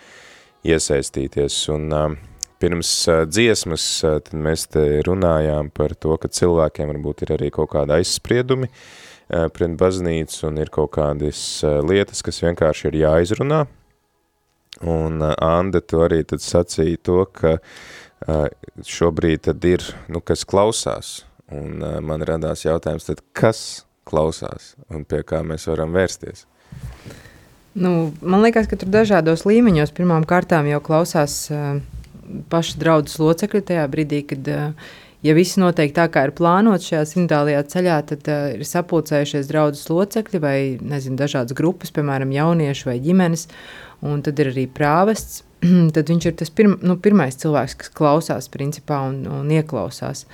[0.67, 1.59] iesaistīties.
[1.75, 2.17] Un
[2.63, 2.91] pirms
[3.31, 8.71] dziesmas tad mēs te runājām par to, ka cilvēkiem varbūt ir arī kaut kāda aizspriedumi
[9.29, 13.65] pret baznīcu un ir kaut kādas lietas, kas vienkārši ir jāizrunā,
[14.81, 18.47] Un uh, Anda, tu arī tad sacīja to, ka uh,
[18.89, 21.21] šobrīd tad ir, nu, kas klausās.
[21.53, 26.47] Un uh, man radās jautājums, tad kas klausās un pie kā mēs varam vērsties?
[27.79, 31.79] Nu, man liekas, ka tur dažādos līmeņos pirmām kārtām jau klausās uh,
[32.53, 37.05] paši draudzes locekļi tajā brīdī, kad, uh, ja viss notiek tā, kā ir plānots šajā
[37.13, 42.99] simtālajā ceļā, tad uh, ir sapulcējušies draudzes locekļi vai, nezinu, dažādas grupas, piemēram, jaunieši vai
[43.05, 43.47] ģimenes,
[44.07, 45.43] un tad ir arī prāvests,
[45.95, 50.27] tad viņš ir tas pirm, nu, pirmais cilvēks, kas klausās principā un, un ieklausās.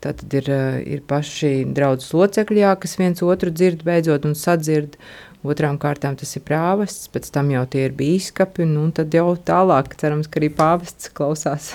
[0.00, 0.46] Tā tad ir,
[0.88, 4.96] ir paši draudzes locekļi, jā, kas viens otru dzird beidzot un sadzird,
[5.40, 9.32] Otrām kārtām tas ir prāvests, pēc tam jau tie ir bīskapi, nu, un tad jau
[9.48, 11.70] tālāk cerams, ka arī pāvests klausās.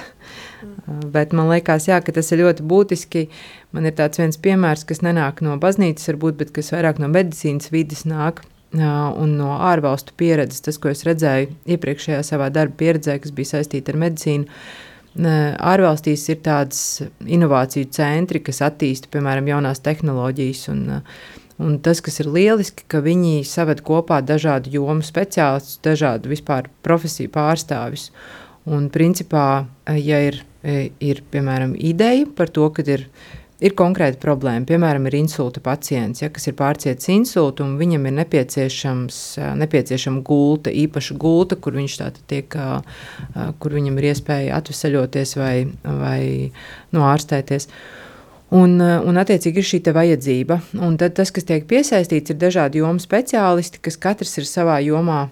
[0.62, 1.08] Mm.
[1.16, 3.24] Bet man liekas, jā, ka tas ir ļoti būtiski.
[3.74, 7.74] Man ir tāds viens piemērs, kas nenāk no baznīcas, varbūt, bet kas vairāk no medicīnas
[7.74, 8.44] vidas nāk.
[8.76, 13.94] Un no ārvalstu pieredzes, tas, ko es redzēju iepriekšējā savā darba pieredzē, kas bija saistīta
[13.94, 14.62] ar medicīnu,
[15.16, 16.82] ārvalstīs ir tādas
[17.24, 20.68] inovāciju centri, kas attīsta, piemēram, jaunās tehnoloģijas.
[20.74, 20.86] Un,
[21.56, 27.32] Un tas, kas ir lieliski, ka viņi saved kopā dažādu jomu speciālistus, dažādu vispār profesiju
[27.32, 28.10] pārstāvis.
[28.68, 30.42] Un, principā, ja ir,
[31.00, 33.06] ir piemēram, ideja par to, ka ir,
[33.64, 38.16] ir konkrēta problēma, piemēram, ir insulta pacients, ja, kas ir pārcietis insultu, un viņam ir
[38.20, 42.00] nepieciešama gulta, īpaša gulta, kur viņš
[42.32, 42.58] tiek,
[43.60, 46.22] kur viņam ir iespēja atvesaļoties vai, vai
[46.92, 47.70] nu, ārstēties.
[48.56, 50.60] Un, un attiecīgi ir šī vajadzība.
[50.86, 55.26] Un tad tas, kas tiek piesaistīts, ir dažādi jomu speciālisti, kas katrs ir savā jomā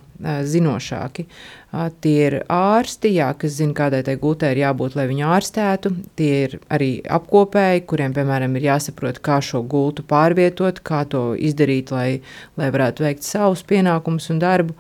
[0.50, 1.28] zinošāki.
[1.28, 5.94] Uh, tie ir ārsti, jā, kas zina, kādai tai gultai ir jābūt, lai viņu ārstētu.
[6.20, 11.94] Tie ir arī apkopēji, kuriem, piemēram, ir jāsaprot, kā šo gultu pārvietot, kā to izdarīt,
[11.96, 12.22] lai,
[12.62, 14.78] lai varētu veikt savus pienākumus un darbu.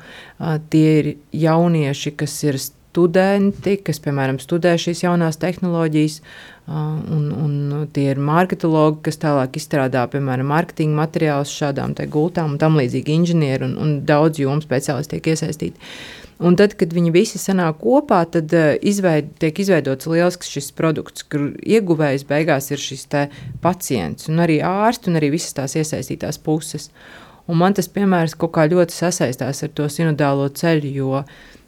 [0.69, 1.11] Tie ir
[1.45, 2.61] jaunieši, kas ir
[2.93, 6.19] studenti, kas, piemēram, studē šīs jaunās tehnoloģijas,
[6.67, 12.77] un, un tie ir marketologi, kas tālāk izstrādā, piemēram, marketinga materiālus šādām gultām un tam
[12.79, 15.91] līdzīgi inženieri un, un daudz jomu speciālisti tiek iesaistīti.
[16.43, 21.23] Un tad, kad viņi visi sanāk kopā, tad uh, izveid, tiek izveidots liels šis produkts,
[21.29, 23.05] kur ieguvējs beigās ir šis
[23.61, 26.89] pacients, un arī ārsts, un arī visas tās iesaistītās puses.
[27.47, 31.23] Un man tas piemērs kaut kā ļoti sasaistās ar to sinodālo ceļu, jo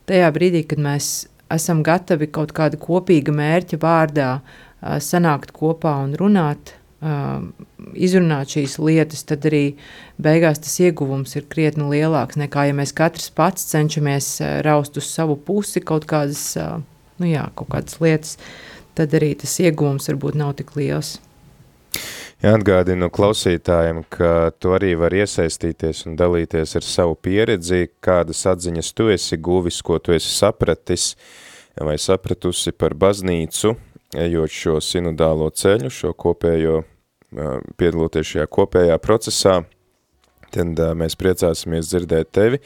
[0.09, 4.29] tajā brīdī, kad mēs esam gatavi kaut kāda kopīga mērķa vārdā
[5.03, 6.75] sanākt kopā un runāt,
[7.93, 9.75] izrunāt šīs lietas, tad arī
[10.21, 14.29] beigās tas ieguvums ir krietni lielāks nekā ja mēs katrs pats cenšamies
[14.65, 16.55] raust uz savu pusi kaut kādas,
[17.21, 18.37] nu jā, kaut kādas lietas,
[18.97, 21.17] tad arī tas ieguvums varbūt nav tik liels.
[22.45, 29.07] Atgādinu klausītājiem, ka tu arī var iesaistīties un dalīties ar savu pieredzi, kādas atziņas tu
[29.13, 31.13] esi guvis, ko tu esi sapratis
[31.79, 33.73] vai sapratusi par baznīcu,
[34.19, 36.83] ejot šo sinodālo ceļu, šo kopējo,
[37.79, 39.59] piedaloties šajā kopējā procesā,
[40.55, 42.61] tad mēs priecāsimies dzirdēt tevi.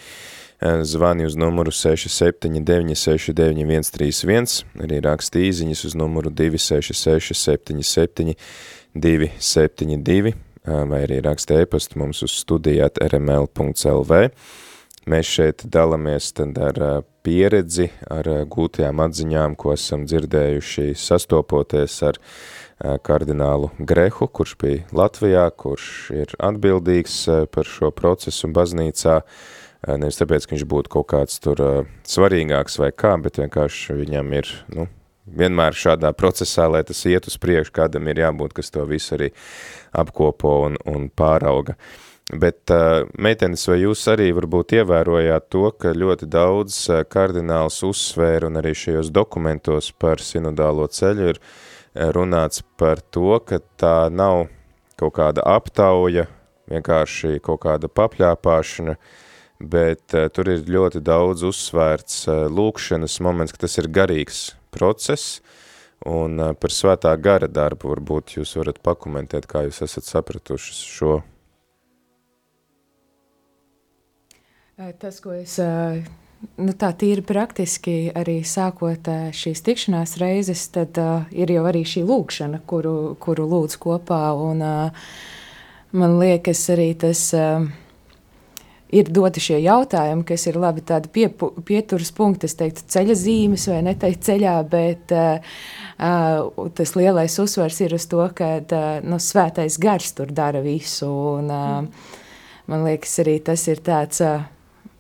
[0.84, 8.36] zvani uz numuru 679 691 131, arī raksti īziņas uz numuru 266 77
[8.94, 10.34] 272,
[10.66, 14.30] vai arī raksta e-pastu mums uz studijāt rml.lv.
[15.10, 16.78] Mēs šeit dalamies tad ar
[17.26, 22.19] pieredzi, ar gūtajām atziņām, ko esam dzirdējuši sastopoties ar
[23.06, 27.15] kardinālu Grehu, kurš bija Latvijā, kurš ir atbildīgs
[27.56, 29.15] par šo procesu baznīcā,
[29.89, 31.63] nevis tāpēc, ka viņš būtu kaut kāds tur
[32.06, 34.86] svarīgāks vai kā, bet vienkārši viņam ir, nu,
[35.26, 39.32] vienmēr šādā procesā, lai tas iet uz priekšu, kādam ir jābūt, kas to visu arī
[40.04, 41.80] apkopo un, un pārauga.
[42.30, 42.70] Bet,
[43.18, 46.76] meitenes, vai jūs arī varbūt ievērojāt to, ka ļoti daudz
[47.10, 51.39] kardināls uzsvēra un arī šajos dokumentos par sinodālo ceļu ir
[52.13, 54.46] runāts par to, ka tā nav
[55.02, 56.28] kaut kāda aptauja,
[56.70, 58.94] vienkārši kaut kāda papļāpāšana,
[59.60, 65.39] bet tur ir ļoti daudz uzsvērts lūkšanas moments, ka tas ir garīgs process,
[66.06, 71.20] un par svētā gara darbu varbūt jūs varat pakomentēt, kā jūs esat sapratuši šo
[74.80, 81.52] Tas, ko es nu, tā tīri praktiski arī sākot šīs tikšanās reizes, tad uh, ir
[81.52, 84.22] jau arī šī lūkšana, kuru, kuru lūdz kopā.
[84.39, 85.10] Un, uh,
[85.92, 87.65] man liekas, arī tas uh,
[88.96, 91.28] ir doti šie jautājumi, kas ir labi tādi pie,
[91.68, 95.58] pieturas punkti, es teiktu, ceļa zīmes vai neteikt ceļā, bet uh,
[95.98, 101.12] uh, tas lielais uzsvars ir uz to, ka uh, nu, svētais gars tur dara visu.
[101.34, 102.15] Un, uh,
[102.72, 104.24] man liekas, arī tas ir tāds.
[104.24, 104.48] Uh,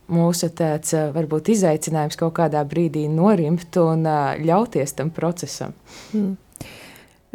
[0.09, 4.07] mūsu tāds, varbūt izaicinājums kaut kādā brīdī norimt un
[4.43, 5.75] ļauties tam procesam.
[6.13, 6.37] Mm.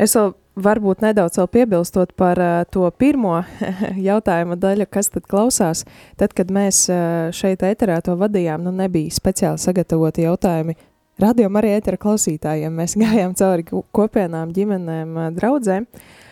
[0.01, 3.41] Es vēl varbūt nedaudz piebilstot par uh, to pirmo
[4.09, 5.85] jautājuma daļu, kas tad klausās.
[6.19, 10.77] Tad, kad mēs uh, šeit ēterā to vadījām, nu nebija speciāli sagatavoti jautājumi
[11.23, 12.75] radio arī ētera klausītājiem.
[12.75, 15.87] Mēs gājām cauri kopienām, ģimenēm, uh, draudzēm.
[15.87, 16.24] Uh,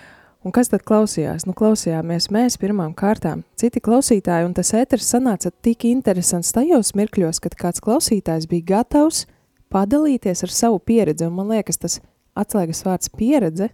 [0.43, 1.45] Un kas tad klausījās?
[1.47, 7.39] Nu, klausījāmies mēs pirmām kārtām, citi klausītāji, un tas ēters sanāca tik interesants tajos mirkļos,
[7.45, 9.29] kad kāds klausītājs bija gatavs
[9.73, 12.01] padalīties ar savu pieredzi, un man liekas, tas
[12.39, 13.71] atslēgas vārds pieredze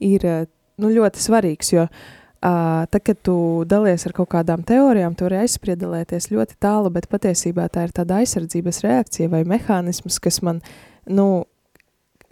[0.00, 0.24] ir
[0.80, 2.00] nu, ļoti svarīgs, jo uh,
[2.88, 3.36] tad, kad tu
[3.68, 8.22] dalies ar kaut kādām teorijām, tu vari aizspriedelēties ļoti tālu, bet patiesībā tā ir tāda
[8.22, 10.64] aizsardzības reakcija vai mehānisms, kas man,
[11.04, 11.44] nu,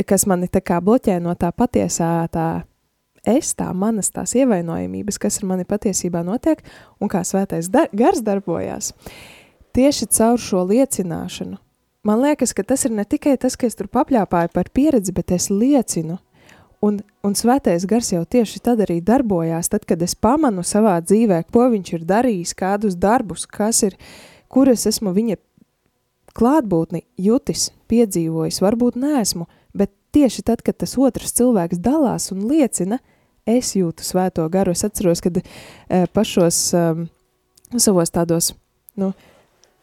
[0.09, 2.49] kas mani tā kā bloķē no tā patiesā tā
[3.27, 6.63] es, tā manas tās ievainojamības, kas ar mani patiesībā notiek
[7.01, 8.93] un kā svētais dar gars darbojās,
[9.77, 11.59] tieši caur šo liecināšanu.
[12.05, 15.35] Man liekas, ka tas ir ne tikai tas, ka es tur papļāpāju par pieredzi, bet
[15.37, 16.17] es liecinu.
[16.81, 21.43] Un, un svētais gars jau tieši tad arī darbojās, tad, kad es pamanu savā dzīvē,
[21.53, 23.99] ko viņš ir darījis, kādus darbus, kas ir,
[24.49, 25.37] kur es esmu viņa
[26.37, 29.45] klātbūtni jutis, piedzīvojis, varbūt neesmu,
[29.77, 33.03] bet tieši tad, kad tas otrs cilvēks dalās un liecina,
[33.49, 34.75] es jūtu svēto garu.
[34.75, 35.45] Es atceros, kad e,
[36.15, 37.07] pašos um,
[37.77, 38.53] savos tādos,
[38.99, 39.13] nu,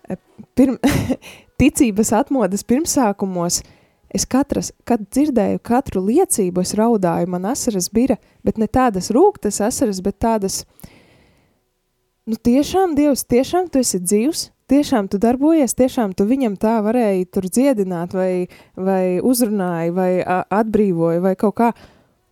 [0.07, 0.17] e,
[0.57, 0.77] pirm,
[1.61, 3.61] ticības atmodas pirmsākumos,
[4.13, 9.59] es katras, kad dzirdēju katru liecību, es raudāju, man asaras bira, bet ne tādas rūktas
[9.65, 10.61] asaras, bet tādas,
[12.27, 17.27] nu tiešām, Dievs, tiešām tu esi dzīvs, tiešām tu darbojies, tiešām tu viņam tā varēji
[17.31, 21.71] tur dziedināt vai, vai uzrunāji vai atbrīvoji vai kaut kā.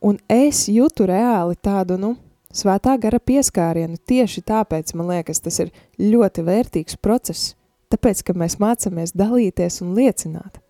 [0.05, 2.11] Un es jūtu reāli tādu, nu,
[2.53, 3.97] svētā gara pieskārienu.
[3.97, 7.55] Tieši tāpēc man liekas, tas ir ļoti vērtīgs process.
[7.89, 10.61] Tāpēc, ka mēs mācāmies dalīties un liecināt.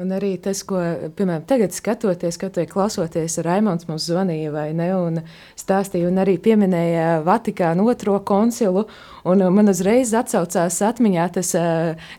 [0.00, 0.78] Un arī tas, ko,
[1.18, 5.18] piemēram, tagad skatoties, kaut vai klausoties, Raimons mums zvanīja vai ne, un
[5.60, 8.86] stāstīja, un arī pieminēja Vatikānu otro koncilu,
[9.28, 11.50] un man uzreiz atsaucās atmiņā tas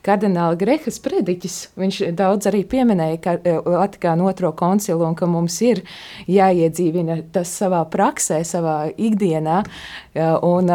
[0.05, 1.55] kardināla Grehas prediķis.
[1.81, 5.81] Viņš daudz arī pieminēja Vatikānu otro koncilu, un ka mums ir
[6.29, 9.63] jāiedzīvina tas savā praksē, savā ikdienā,
[10.45, 10.69] un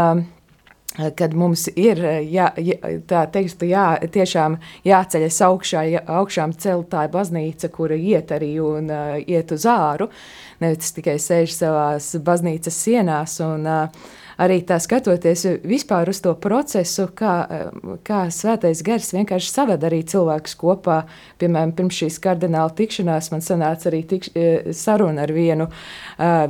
[1.16, 2.48] kad mums ir jā,
[3.10, 4.58] tā teikt, jā, tiešām
[4.88, 10.10] jāceļas augšā, jā, augšām celtāja baznīca, kura iet arī un uh, iet uz āru,
[10.62, 14.08] nevis tikai sēž savās baznīcas sienās un uh,
[14.38, 17.34] arī tā skatoties vispār uz to procesu, kā,
[18.06, 21.00] kā svētais gars vienkārši saved arī cilvēkus kopā.
[21.40, 25.68] Piemēram, pirms šīs kardināla tikšanās man sanāca arī tikš, e, saruna ar vienu,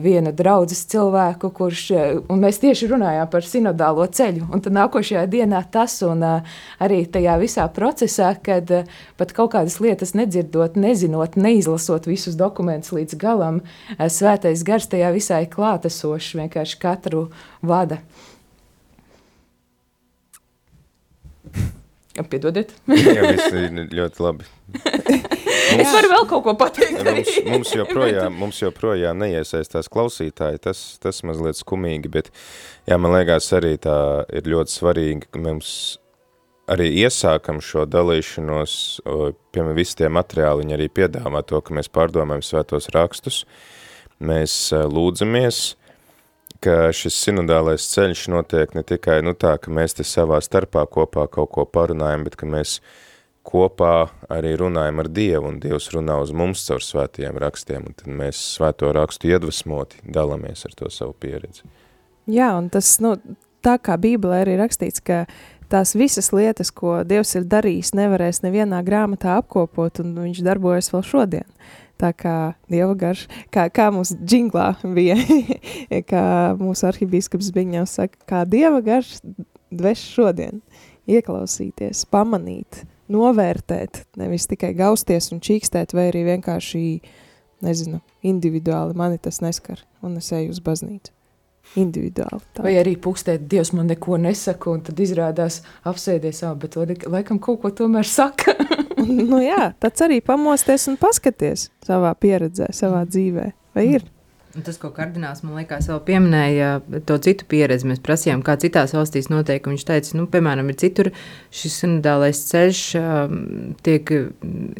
[0.04, 1.84] vienu draudzes cilvēku, kurš,
[2.28, 7.38] un mēs tieši runājām par sinodālo ceļu, un tad nākošajā dienā tas, un arī tajā
[7.40, 8.70] visā procesā, kad
[9.18, 13.62] pat kaut kādas lietas nedzirdot, nezinot, neizlasot visus dokumentus līdz galam,
[13.98, 17.28] svētais gars tajā visai klātesošs vienkārši katru
[17.64, 18.02] vārdu vada.
[22.28, 22.72] Piedodiet.
[22.90, 24.48] Jā, viss ir ļoti labi.
[25.68, 27.02] Es varu vēl kaut ko pateikt.
[27.04, 32.30] Mums, mums, joprojām, mums joprojām neiesaistās klausītāji, tas, tas mazliet skumīgi, bet
[32.88, 33.98] jā, man liekas arī tā
[34.32, 35.70] ir ļoti svarīgi, ka mums
[36.68, 38.72] arī iesākam šo dalīšanos,
[39.52, 43.42] piemēram, visi tie materiāli, viņi arī piedāvā to, ka mēs pārdomājam svētos rakstus,
[44.20, 45.62] mēs ā, lūdzamies,
[46.64, 51.28] ka šis sinodālais ceļš notiek ne tikai nu tā, ka mēs te savā starpā kopā
[51.30, 52.78] kaut ko parunājam, bet ka mēs
[53.48, 58.10] kopā arī runājam ar Dievu, un Dievs runā uz mums caur svētajiem rakstiem, un tad
[58.20, 61.64] mēs svēto rakstu iedvesmoti dalamies ar to savu pieredzi.
[62.28, 63.14] Jā, un tas, nu,
[63.64, 65.24] tā kā Bībelē arī rakstīts, ka
[65.72, 71.06] tās visas lietas, ko Dievs ir darījis, nevarēs nevienā grāmatā apkopot, un viņš darbojas vēl
[71.06, 71.48] šodien.
[71.98, 72.34] Tā kā
[72.70, 75.16] Dieva garš, kā, kā mūsu džinglā bija,
[76.10, 76.24] kā
[76.58, 79.16] mūsu arhibīskaps Biņņevs saka, kā Dieva garš
[79.74, 80.60] dveš šodien,
[81.10, 86.82] ieklausīties, pamanīt, novērtēt, nevis tikai gausties un čīkstēt, vai arī vienkārši,
[87.66, 91.14] nezinu, individuāli mani tas neskar, un es eju uz baznīcu.
[91.76, 92.40] Individuāli.
[92.56, 92.62] Tā.
[92.64, 97.40] Vai arī pukstēt, Dievs man neko nesaka, un tad izrādās apsēdies, ā, bet laik- laikam
[97.44, 98.54] kaut ko tomēr saka.
[98.98, 103.50] Nu jā, tāds arī pamosties un paskaties savā pieredzē, savā dzīvē.
[103.76, 104.06] Vai ir?
[104.64, 106.68] Tas, ko kardināls man liekas, vēl pieminēja,
[107.06, 107.86] to citu pieredzi.
[107.90, 109.66] Mēs prasījām, kā citās valstīs notiek.
[109.68, 111.10] Viņš teica, nu, piemēram, ir citur
[111.54, 113.36] šis sinodālais ceļš, um,
[113.86, 114.10] tiek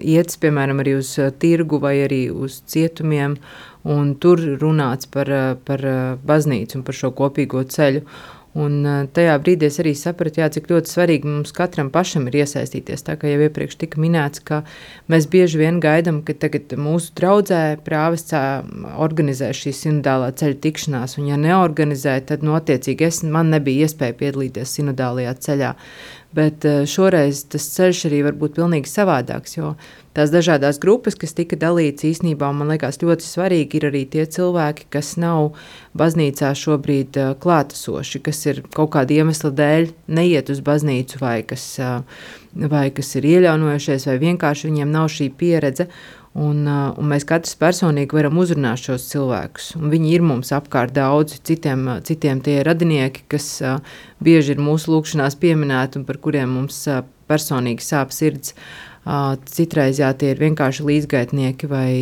[0.01, 3.37] iets, piemēram, arī uz uh, tirgu vai arī uz cietumiem,
[3.89, 8.07] un tur runāts par, uh, par uh, baznīcu un par šo kopīgo ceļu.
[8.57, 12.39] Un uh, tajā brīdī es arī sapratu, jā, cik ļoti svarīgi mums katram pašam ir
[12.41, 13.05] iesaistīties.
[13.05, 14.63] Tā kā jau iepriekš tika minēts, ka
[15.13, 18.33] mēs bieži vien gaidām, ka tagad mūsu draudzē prāvests
[18.97, 24.79] organizē šīs sinodālā ceļa tikšanās, un ja neorganizē, tad notiecīgi es, man nebija iespēja piedalīties
[24.79, 25.75] sinodālajā ceļā.
[26.37, 29.71] Bet eh, šoreiz tas ceļš arī var būt pilnīgi savādāks, jo
[30.17, 34.91] tās dažādas grupas, kas tika dalītas īsnībā, man liekas, ļoti svarīgi ir arī tie cilvēki,
[34.93, 35.55] kas nav
[35.97, 41.65] baznīcā šobrīd uh, klātesoši, kas ir kaut kāda iemesla dēļ neiet uz baznīcu vai kas,
[41.81, 42.03] uh,
[42.53, 45.89] vai kas ir ieļaunojušies vai vienkārši viņiem nav šī pieredze.
[46.39, 49.73] Un, uh, un mēs katrs personīgi varam uzrunāt šos cilvēkus.
[49.81, 53.81] Un viņi ir mums apkārt daudzi, citiem, uh, citiem tie radinieki, kas uh,
[54.23, 56.85] bieži ir mūsu lūkšanās pieminēti un par kuriem mums
[57.29, 58.55] personīgi sāp sirds.
[59.49, 61.93] Citreiz jā, tie ir vienkārši līdzgaitnieki vai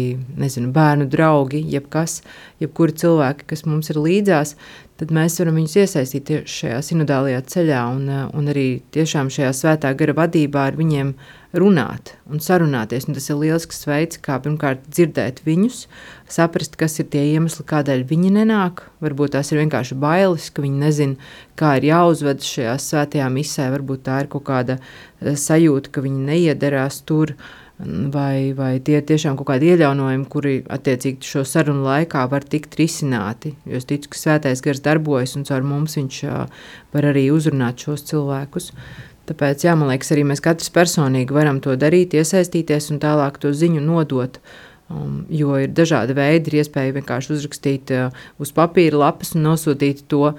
[0.41, 2.17] nezinu, bērnu draugi, jebkas,
[2.59, 4.57] jebkuri cilvēki, kas mums ir līdzās.
[4.99, 10.17] Tad mēs varam viņus iesaistīt šajā sinodālajā ceļā un, un arī tiešām šajā svētā gara
[10.19, 11.13] vadībā ar viņiem
[11.61, 13.07] runāt un sarunāties.
[13.09, 15.85] Un tas ir lielisks veids, kā pirmkārt dzirdēt viņus,
[16.33, 18.85] saprast, kas ir tie iemesli, kādēļ viņi nenāk.
[19.05, 23.69] Varbūt tās ir vienkārši bailes, ka viņi nezina, kā ir jāuzvedas šajā svētajā misē.
[23.75, 27.37] Varbūt tā ir kaut kāda eh, sajūta, ka viņi neiederās tur.
[27.77, 32.79] Vai, vai tie ir tiešām kaut kādi iejaunojumi, kuri attiecīgi šo sarunu laikā var tikt
[32.81, 33.53] risināti.
[33.69, 36.63] Jo es ticu, ka svētais gars darbojas un caur mums viņš uh,
[36.97, 38.71] var arī uzrunāt šos cilvēkus.
[39.27, 43.51] Tāpēc, jā, man liekas, arī mēs katrs personīgi varam to darīt, iesaistīties un tālāk to
[43.51, 44.39] ziņu nodot.
[44.87, 50.05] Um, jo ir dažādi veidi, ir iespēja vienkārši uzrakstīt uh, uz papīra lapas un nosūtīt
[50.07, 50.37] to uh,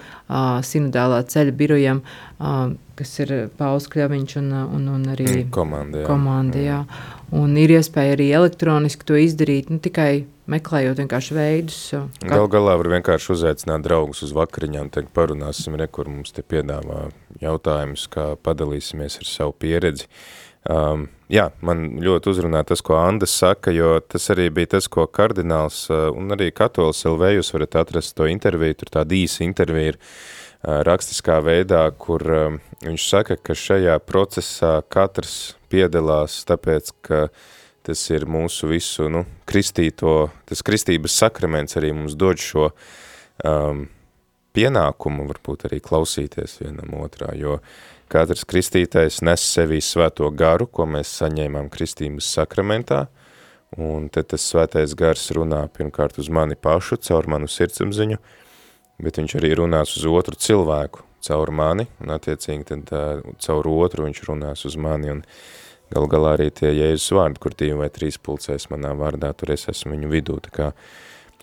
[0.64, 2.00] sinodālā ceļa birojam,
[2.39, 6.08] uh, kas ir Pauls Kļaviņš un, uh, un, un arī Komanda, jā.
[6.08, 6.64] komanda.
[6.64, 6.80] Jā.
[7.36, 11.82] Un ir iespēja arī elektroniski to izdarīt, nu, tikai meklējot vienkārši veidus.
[12.00, 16.32] uh, kā- Gal galā var vienkārši uzaicināt draugus uz vakariņām, teikt parunāsim, re, kur mums
[16.32, 17.10] te piedāvā
[17.43, 20.08] jautājumus, kā padalīsimies ar savu pieredzi.
[20.68, 25.05] Um, jā, man ļoti uzrunā tas, ko Andas saka, jo tas arī bija tas, ko
[25.07, 29.93] kardināls uh, un arī katolis LV, jūs varat atrast to interviju, tur tāda īsa intervija
[29.93, 37.28] ir uh, rakstiskā veidā, kur um, viņš saka, ka šajā procesā katrs piedalās tāpēc, ka
[37.88, 42.74] tas ir mūsu visu, nu, kristīto, tas kristības sakraments arī mums dod šo
[43.47, 43.86] um,
[44.57, 47.61] pienākumu, varbūt arī klausīties vienam otrā, jo
[48.12, 53.05] katrs kristītais nes sevī svēto garu, ko mēs saņēmām kristības sakramentā,
[53.78, 58.20] un tad tas svētais gars runā pirmkārt uz mani pašu, caur manu sirdsapziņu,
[59.03, 64.08] bet viņš arī runās uz otru cilvēku, caur mani, un attiecīgi tad uh, caur otru
[64.08, 65.26] viņš runās uz mani, un
[65.93, 69.68] gal galā arī tie Jēzus vārdi, kur divi vai trīs pulcēs manā vārdā, tur es
[69.72, 70.72] esmu viņu vidū, tā kā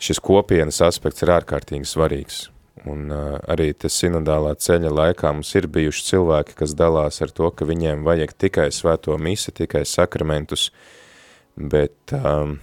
[0.00, 2.48] šis kopienas aspekts ir ārkārtīgi svarīgs,
[2.90, 7.50] un uh, arī tas sinodālā ceļa laikā mums ir bijuši cilvēki, kas dalās ar to,
[7.50, 10.70] ka viņiem vajag tikai svēto misi, tikai sakramentus,
[11.56, 12.58] bet um,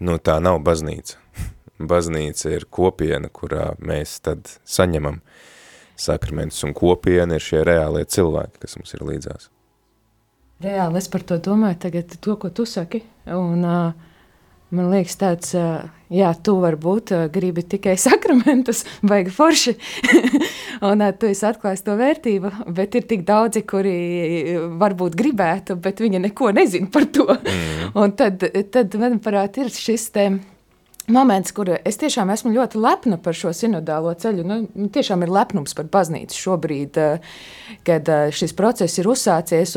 [0.00, 1.18] nu, tā nav baznīca.
[1.92, 5.22] baznīca ir kopiena, kurā mēs tad saņemam
[5.98, 9.50] sakramentus, un kopiena ir šie reālie cilvēki, kas mums ir līdzās.
[10.62, 13.02] Reāli es par to domāju, tagad to, ko tu saki.
[13.26, 14.11] Un, uh,
[14.74, 15.54] man liekas, tāds,
[16.12, 19.74] jā, tu varbūt uh, gribi tikai sakramentus, vajag forši.
[20.88, 23.96] un tu esi atklājis to vērtību, bet ir tik daudzi, kuri
[24.80, 27.28] varbūt gribētu, bet viņi neko nezina par to.
[27.36, 27.92] Mm.
[28.02, 30.52] Un tad, tad manuprāt, ir šis tēma
[31.10, 34.44] moments, kur es tiešām esmu ļoti lepna par šo sinodālo ceļu.
[34.46, 37.36] Nu, tiešām ir lepnums par baznīcu šobrīd, eh,
[37.86, 39.74] kad eh, šis process ir uzsācies.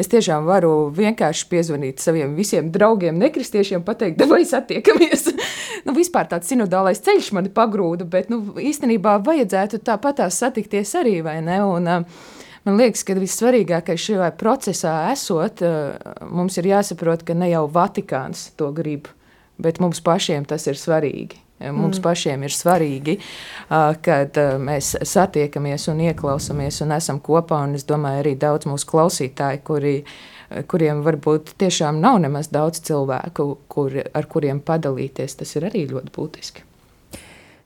[0.00, 5.28] Es tiešām varu vienkārši piezvanīt saviem visiem draugiem, nekristiešiem, pateikt, vai satiekamies.
[5.86, 11.40] nu, vispār tāds sinodālais ceļš mani pagrūda, bet nu, īstenībā vajadzētu tāpatās satikties arī, vai
[11.44, 11.58] ne?
[11.64, 12.30] Un, uh,
[12.62, 15.64] Man liekas, ka vissvarīgākais šajā procesā esot,
[16.30, 19.10] mums ir jāsaprot, ka ne jau Vatikāns to grib
[19.62, 21.40] bet mums pašiem tas ir svarīgi.
[21.70, 22.02] Mums mm.
[22.02, 23.16] pašiem ir svarīgi,
[24.02, 27.62] kad mēs satiekamies un ieklausāmies un esam kopā.
[27.68, 29.94] Un es domāju, arī daudz mūsu klausītāji, kuri,
[30.70, 36.14] kuriem varbūt tiešām nav nemaz daudz cilvēku, kur, ar kuriem padalīties, tas ir arī ļoti
[36.16, 36.68] būtiski.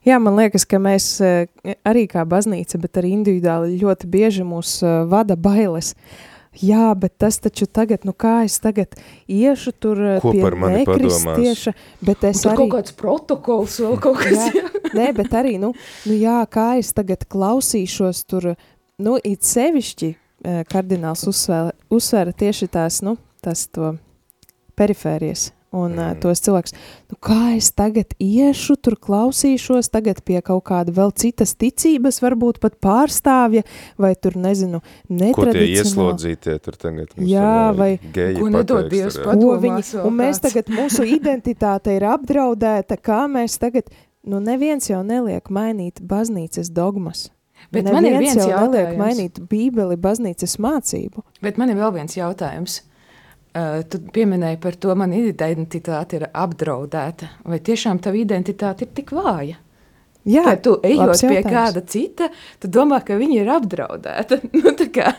[0.06, 4.78] Jā, man liekas, ka mēs arī kā baznīca, bet arī individuāli ļoti bieži mūs
[5.10, 5.96] vada bailes.
[5.96, 8.96] Uh, jā, bet tas taču tagad, nu kā es tagad
[9.28, 12.56] iešu tur eh, Ko pie nekristieša, bet es arī...
[12.62, 14.48] kaut kāds protokols vēl kaut kas.
[14.54, 14.64] jā,
[14.96, 15.72] nē, bet arī, nu,
[16.06, 18.52] nu jā, kā es tagad klausīšos tur,
[19.02, 23.96] nu, it sevišķi eh, kardināls uzsvēra, uzsvēra tieši tās, nu, tas to
[24.76, 25.98] perifērijas un mm.
[25.98, 26.74] uh, tos cilvēkus.
[27.10, 32.60] Nu, kā es tagad iešu, tur klausīšos, tagad pie kaut kāda vēl citas ticības, varbūt
[32.62, 33.64] pat pārstāvja,
[34.00, 35.76] vai tur nezinu, netradicionāli.
[35.82, 37.14] Ieslodzītie tur tagad?
[37.18, 43.24] Jā, vai geji ko nedod Dievs Padomās un mēs tagad, mūsu identitāte ir apdraudēta, kā
[43.30, 43.90] mēs tagad,
[44.26, 47.30] nu neviens jau neliek mainīt baznīcas dogmas.
[47.72, 49.00] Bet man ir Neviens viens jau neliek jautājums.
[49.00, 51.24] mainīt bībeli baznīcas mācību.
[51.42, 52.76] Bet man ir vēl viens jautājums.
[52.78, 52.95] Uh,
[53.90, 57.30] tu pieminēji par to, ka mana identitāte ir apdraudēta.
[57.48, 59.60] Vai tiešām tava identitāte ir tik vāja?
[60.26, 62.26] Jā, Ka tu ejot pie kāda cita,
[62.58, 64.40] tu domā, ka viņa ir apdraudēta.
[64.58, 65.12] nu, kā,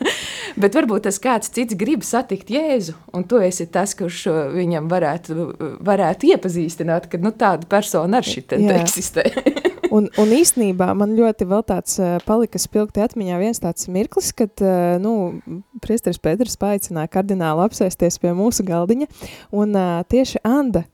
[0.60, 5.48] bet varbūt tas kāds cits grib satikt Jēzu, un tu esi tas, kurš viņam varētu,
[5.88, 8.82] varētu iepazīstināt, ka nu, tāda persona ar šitā Jā.
[8.82, 9.24] eksistē.
[9.94, 14.52] Un, un īstenībā man ļoti vēl tāds uh, palika spilgti atmiņā viens tāds mirklis, kad,
[14.60, 15.40] uh, nu,
[15.84, 19.08] priesteris Pēters paaicināja kardinālu apsēsties pie mūsu galdiņa,
[19.56, 20.84] un uh, tieši Anda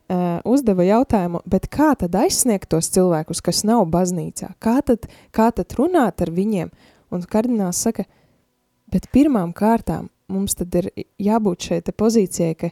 [0.46, 4.52] uzdeva jautājumu, bet kā tad aizsniegt tos cilvēkus, kas nav baznīcā?
[4.62, 6.70] Kā tad, kā tad runāt ar viņiem?
[7.10, 8.04] Un kardināls saka,
[8.92, 12.70] bet pirmām kārtām mums tad ir jābūt šai te pozīcijai, ka,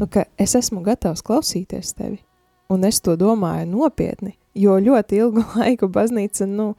[0.00, 2.22] nu, ka es esmu gatavs klausīties tevi,
[2.72, 6.72] un es to domāju nopietni, jo ļoti ilgu laiku baznīca, nu,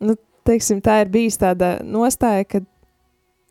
[0.00, 0.16] nu
[0.48, 2.62] teiksim, tā ir bijis tāda nostāja, ka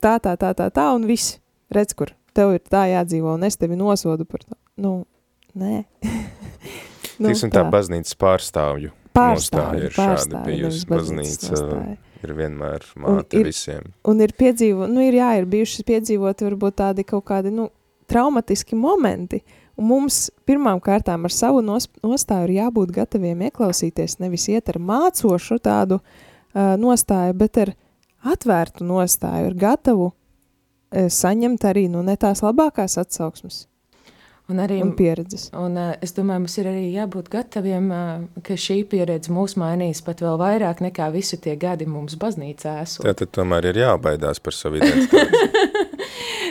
[0.01, 1.37] tā, tā, tā, tā, tā, un viss,
[1.73, 4.55] redz, kur tev ir tā jādzīvo, un es tevi nosodu par to.
[4.79, 4.93] Nu,
[5.59, 5.83] nē.
[7.19, 10.85] nu, Tiksim tā baznīcas pārstāvju nostāja ir šāda pārstāvju, bijusi.
[10.89, 11.97] Baznīca nostāja.
[12.23, 13.91] ir vienmēr māte ir- visiem.
[14.07, 17.69] Un ir piedzīvo, nu ir jā, ir bijuši piedzīvoti varbūt tādi kaut kādi, nu,
[18.09, 19.41] traumatiski momenti,
[19.79, 20.19] un mums
[20.49, 26.01] pirmām kārtām ar savu nos, nostāju ir jābūt gataviem ieklausīties, nevis iet ar mācošu tādu
[26.01, 27.73] uh, nostāju, bet ar
[28.33, 33.65] atvērtu nostāju, ar gatavu uh, saņemt arī, nu, ne tās labākās atsauksmes
[34.49, 35.51] Un arī un pieredzes.
[35.53, 40.01] Un, uh, es domāju, mums ir arī jābūt gataviem, uh, ka šī pieredze mūs mainīs
[40.05, 43.05] pat vēl vairāk nekā visi tie gadi mums baznīcā esot.
[43.05, 45.43] Tātad tomēr ir jābaidās par savu identitāti.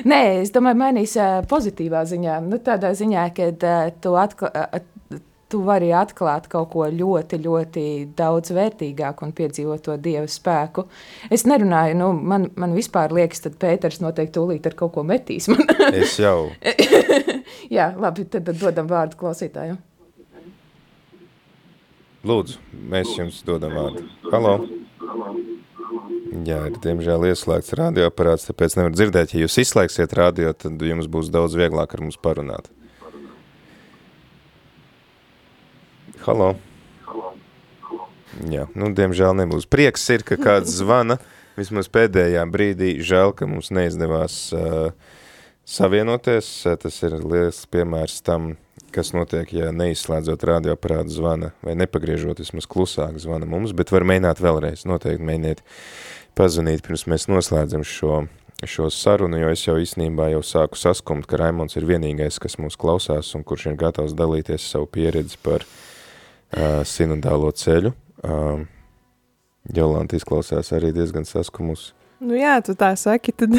[0.08, 1.16] Nē, es domāju, mainīs
[1.50, 2.38] pozitīvā ziņā.
[2.46, 3.48] Nu, tādā ziņā, ka
[4.00, 4.14] tu,
[5.48, 7.84] tu vari atklāt kaut ko ļoti, ļoti
[8.16, 10.86] daudz vērtīgāku un piedzīvot to dieva spēku.
[11.32, 15.50] Es nerunāju, nu, man, man vispār liekas, ka Pēters noteikti tūlīt ar kaut ko metīs.
[15.88, 16.50] Es jau
[17.76, 19.78] Jā, labi, tad, tad dodam vārdu klausītājiem.
[22.28, 22.58] Lūdzu,
[22.92, 24.04] mēs jums dodam vārdu.
[24.32, 24.58] Halo!
[25.88, 29.32] Jā, ir diemžēl ieslēgts radioaparāts, tāpēc nevar dzirdēt.
[29.32, 32.68] Ja jūs izslēgsiet radio, tad jums būs daudz vieglāk ar mums parunāt.
[36.26, 36.56] Halo!
[38.46, 39.66] Jā, nu, diemžēl nebūs.
[39.70, 41.16] Prieks ir, ka kāds zvana,
[41.58, 42.92] vismaz pēdējā brīdī.
[43.02, 44.92] Žēl, ka mums neizdevās uh,
[45.66, 46.50] savienoties.
[46.68, 48.52] Uh, Tas ir liels piemērs tam,
[48.98, 54.42] kas notiek, ja neizslēdzot radioaparātu zvana vai nepagriežot vismaz klusāk zvana mums, bet var mēģināt
[54.42, 55.62] vēlreiz, noteikti mēģiniet
[56.38, 58.24] pazvanīt, pirms mēs noslēdzam šo,
[58.66, 62.78] šo sarunu, jo es jau īstenībā jau sāku saskumt, ka Raimons ir vienīgais, kas mūs
[62.80, 67.94] klausās un kurš ir gatavs dalīties savu pieredzi par uh, sinodālo ceļu.
[68.18, 68.66] Uh,
[69.74, 71.92] Jolanta izklausās arī diezgan saskumusi.
[72.24, 73.54] Nu jā, tu tā saki, tad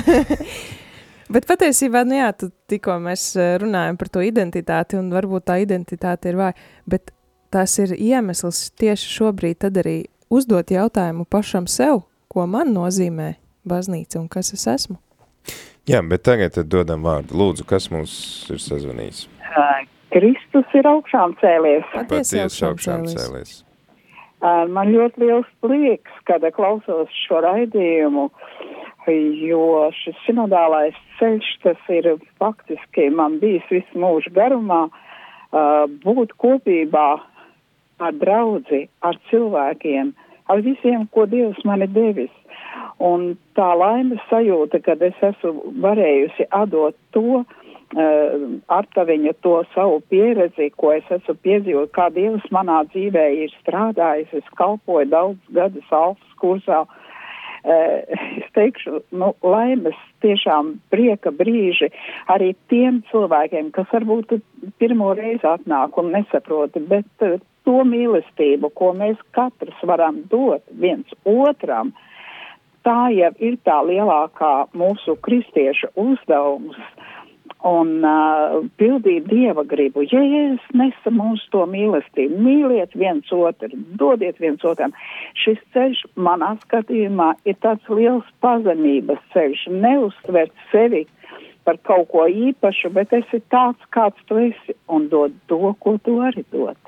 [1.30, 2.32] Bet patiesībā, nu jā,
[2.72, 6.56] tikko mēs eh, runājam par to identitāti, un varbūt tā identitāte ir vāja,
[6.90, 7.12] bet
[7.54, 10.00] tas ir iemesls tieši šobrīd tad arī
[10.34, 12.02] uzdot jautājumu pašam sev,
[12.34, 13.36] ko man nozīmē
[13.70, 14.98] baznīca un kas es esmu.
[15.90, 17.38] Jā, bet tagad tad dodam vārdu.
[17.38, 18.14] Lūdzu, kas mums
[18.50, 19.28] ir sazvanījis?
[20.14, 21.86] Kristus ir augšām cēlies.
[21.94, 23.22] Patiesi augšām augšām cēlies.
[23.22, 23.54] cēlies.
[24.74, 28.30] Man ļoti liels prieks, kad klausos šo raidījumu,
[29.50, 29.64] jo
[30.00, 32.09] šis sinodālais ceļš, tas ir
[32.39, 35.63] faktiski man bijis visu mūžu garumā, ā,
[36.05, 37.07] būt kopībā
[37.99, 40.13] ar draudzi, ar cilvēkiem,
[40.49, 42.36] ar visiem, ko Dievs man ir devis.
[42.99, 48.45] Un tā laimes sajūta, kad es esmu varējusi atdot to, uh,
[48.76, 54.34] Artaviņa to savu pieredzi, ko es esmu piedzīvojis, kā Dievs manā dzīvē ir strādājis.
[54.41, 56.84] Es kalpoju daudz gadus Alfas kursā.
[56.84, 56.99] Uh,
[58.39, 61.91] es teikšu, nu, laimes tiešām prieka brīži
[62.32, 64.39] arī tiem cilvēkiem, kas varbūt
[64.82, 71.10] pirmo reizi atnāk un nesaprota, bet uh, to mīlestību, ko mēs katrs varam dot viens
[71.28, 71.93] otram,
[72.88, 76.80] tā jau ir tā lielākā mūsu kristiešu uzdevums
[77.68, 80.05] un uh, pildīt dieva gribu.
[80.07, 84.93] Ja Jēzus nesa mums to mīlestību, mīliet viens otru, dodiet viens otram.
[85.36, 91.05] Šis ceļš manā skatījumā ir tāds liels pazemības ceļš, neuztvert sevi
[91.68, 96.16] par kaut ko īpašu, bet esi tāds, kāds tu esi un dod to, ko tu
[96.22, 96.80] vari dot.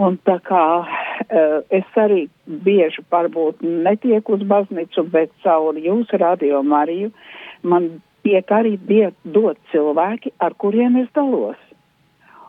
[0.00, 6.64] Un tā kā uh, es arī bieži varbūt netieku uz baznīcu, bet caur jūsu radio
[6.64, 7.12] Mariju
[7.64, 7.88] man
[8.26, 8.76] tiek arī
[9.22, 11.56] dot cilvēki, ar kuriem es dalos.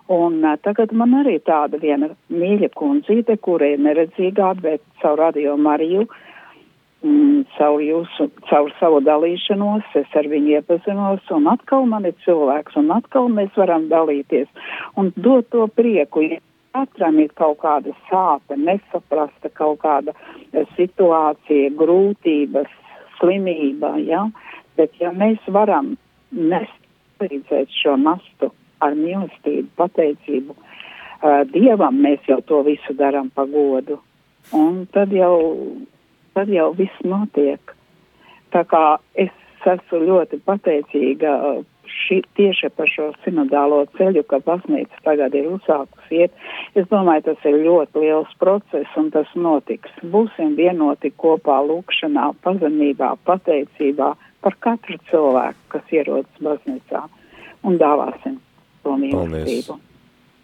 [0.10, 5.58] Un uh, tagad man arī tāda viena mīļa kundzīte, kura ir neredzīgā, bet caur radio
[5.60, 6.06] Mariju,
[7.04, 12.80] mm, caur, jūsu, caur savu dalīšanos, es ar viņu iepazinos, un atkal man ir cilvēks,
[12.80, 14.48] un atkal mēs varam dalīties
[14.96, 16.24] un dot to prieku.
[16.24, 16.40] Ja
[16.78, 20.14] katram ir kaut kāda sāpe, nesaprasta kaut kāda
[20.76, 22.70] situācija, grūtības,
[23.18, 24.28] slimība, ja?
[24.78, 25.96] Bet ja mēs varam
[26.32, 26.88] nest
[27.20, 28.52] palīdzēt šo nastu
[28.84, 34.00] ar mīlestību, pateicību uh, Dievam, mēs jau to visu darām pa godu.
[34.56, 35.38] Un tad jau,
[36.38, 37.74] tad jau viss notiek.
[38.54, 38.84] Tā kā
[39.20, 39.34] es
[39.68, 46.22] esmu ļoti pateicīga uh, ši, tieši par šo sinodālo ceļu, ka baznīca tagad ir uzsākusi
[46.24, 46.46] iet.
[46.78, 49.92] Es domāju, tas ir ļoti liels process un tas notiks.
[50.04, 54.14] Būsim vienoti kopā lūkšanā, pazemībā, pateicībā
[54.46, 57.04] par katru cilvēku, kas ierodas baznīcā
[57.68, 58.40] un dāvāsim
[58.84, 59.78] to mīlestību.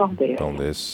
[0.01, 0.37] Paldies!
[0.39, 0.85] Paldies!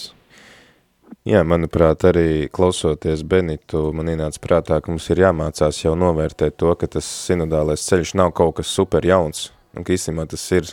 [1.28, 6.72] Jā, manuprāt, arī klausoties Benitu, man ienāca prātā, ka mums ir jāmācās jau novērtēt to,
[6.80, 10.70] ka tas sinodālais ceļš nav kaut kas super jauns, un ka īstenībā tas ir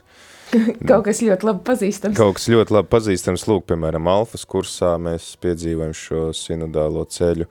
[0.89, 2.17] Kaut kas ļoti labi pazīstams.
[2.19, 3.47] kaut kas ļoti labi pazīstams.
[3.51, 7.49] Lūk, piemēram, Alfas kursā mēs piedzīvojam šo sinodālo ceļu,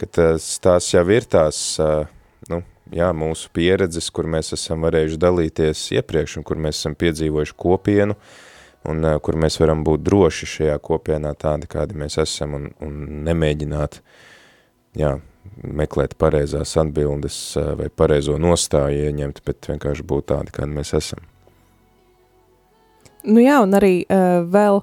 [0.00, 2.04] ka tas, tās jau ir tās, nu,
[2.92, 8.16] jā, mūsu pieredzes, kur mēs esam varējuši dalīties iepriekš, un kur mēs esam piedzīvojuši kopienu,
[8.90, 12.98] un ā, kur mēs varam būt droši šajā kopienā tādi, kādi mēs esam, un, un
[13.28, 14.00] nemēģināt,
[15.00, 15.14] jā,
[15.64, 21.24] meklēt pareizās atbildes ā, vai pareizo nostāju ieņemt, bet vienkārši būt tādi, kādi mēs esam.
[23.24, 24.82] Nu jā, un arī uh, vēl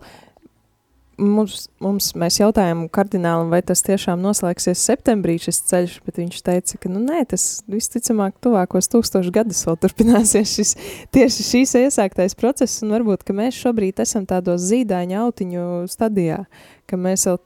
[1.22, 6.80] mums, mums mēs jautājām kardinālam, vai tas tiešām noslēgsies septembrī šis ceļš, bet viņš teica,
[6.82, 10.74] ka nu nē, tas visticamāk tuvākos tūkstošu gadus vēl turpināsies šis,
[11.16, 16.44] tieši šīs iesāktais process, un varbūt, ka mēs šobrīd esam tādos zīdaiņa autiņu stadijā,
[16.90, 17.42] ka mēs vēl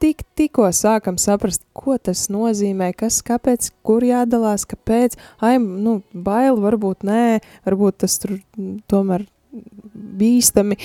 [0.00, 6.58] tik, tikko sākam saprast, ko tas nozīmē, kas, kāpēc, kur jādalās, kāpēc, ai, nu, bail,
[6.62, 7.26] varbūt nē,
[7.68, 8.38] varbūt tas tur
[8.90, 9.26] tomēr
[10.20, 10.78] bīstami,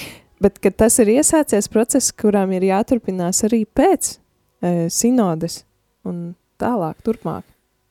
[0.46, 5.64] bet tas ir iesācies process, kurām ir jāturpinās arī pēc e, sinodes
[6.06, 7.44] un tālāk, turpmāk.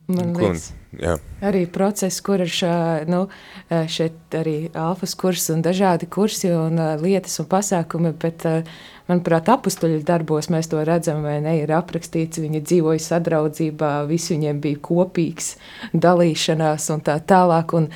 [0.07, 0.69] Man liekas,
[1.01, 2.75] Jā, arī process, kur ir šā,
[3.11, 3.25] nu,
[3.73, 8.63] eh, šeit arī alfas kursi un dažādi kursi un uh, lietas un pasākumi, bet, uh,
[9.11, 14.61] manuprāt, apustuļu darbos mēs to redzam, vai ne, ir aprakstīts, viņi dzīvoja sadraudzībā, viss viņiem
[14.65, 15.55] bija kopīgs,
[15.93, 17.91] dalīšanās un tā tālāk, un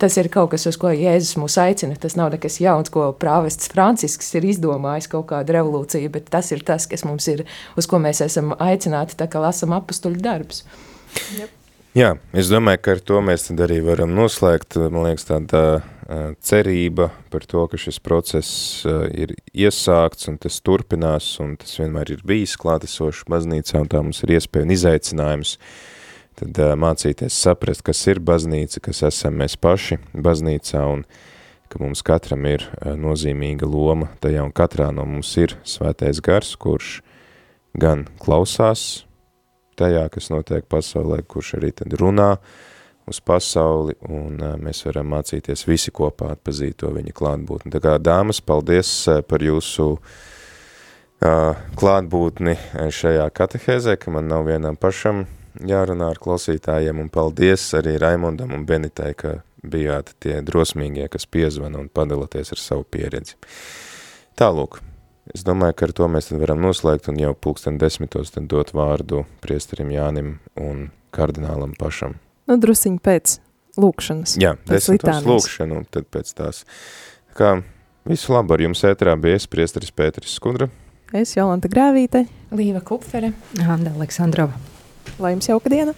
[0.00, 3.70] tas ir kaut kas, uz ko Jēzus mūs aicina, tas nav nekas jauns, ko prāvests
[3.72, 7.44] Francisks ir izdomājis kaut kādu revolūciju, bet tas ir tas, kas mums ir,
[7.78, 10.64] uz ko mēs esam aicināti, tā kā lasam apustuļu darbus.
[11.96, 17.10] Jā, es domāju, ka ar to mēs arī varam noslēgt, man liekas, tāda uh, cerība
[17.28, 18.50] par to, ka šis process
[18.88, 24.00] uh, ir iesākts un tas turpinās un tas vienmēr ir bijis klātesošs baznīcā un tā
[24.00, 25.58] mums ir iespēja un izaicinājums
[26.40, 31.04] tad uh, mācīties saprast, kas ir baznīca, kas esam mēs paši baznīcā un
[31.68, 36.54] ka mums katram ir uh, nozīmīga loma tajā un katrā no mums ir svētais gars,
[36.56, 37.02] kurš
[37.76, 39.04] gan klausās
[39.76, 42.38] tajā, kas notiek pasaulē, kurš arī tad runā
[43.08, 47.72] uz pasauli, un mēs varam mācīties visi kopā atpazīt to viņa klātbūtni.
[47.74, 48.92] Tā kā dāmas, paldies
[49.28, 49.96] par jūsu
[51.18, 52.54] klātbūtni
[52.94, 55.24] šajā katehēzē, ka man nav vienam pašam
[55.58, 61.80] jārunā ar klausītājiem, un paldies arī Raimondam un Benitai, ka bijāt tie drosmīgie, kas piezvana
[61.82, 63.34] un padalaties ar savu pieredzi.
[64.38, 64.78] Tālūk,
[65.34, 68.70] es domāju, ka ar to mēs tad varam noslēgt un jau pulksten desmitos tad dot
[68.70, 72.14] vārdu priesterim Jānim un kardinālam pašam.
[72.48, 73.38] Nu, drusiņi pēc
[73.78, 74.38] lūkšanas.
[74.40, 76.62] Jā, desmitos lūkšanu, un tad pēc tās.
[77.36, 77.58] Kā
[78.08, 80.70] visu labu ar jums ēterā bija es, priesteris Pēteris Skudra.
[81.12, 82.24] Es Jolanta Grāvīte.
[82.52, 83.34] Līva Kupfere.
[83.60, 84.56] Anda Aleksandrova.
[85.20, 85.94] Lai jums jauka diena!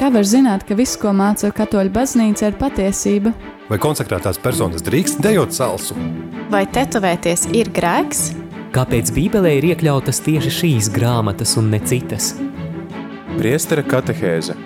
[0.00, 3.34] Kā var zināt, ka viss, ko māca katoļu baznīca, ir patiesība?
[3.68, 5.96] Vai konsekrētās personas drīkst dejot salsu?
[6.48, 8.30] Vai tetovēties ir grēks?
[8.72, 12.32] Kāpēc Bībelē ir iekļautas tieši šīs grāmatas un ne citas?
[13.38, 14.56] Priestera katehēze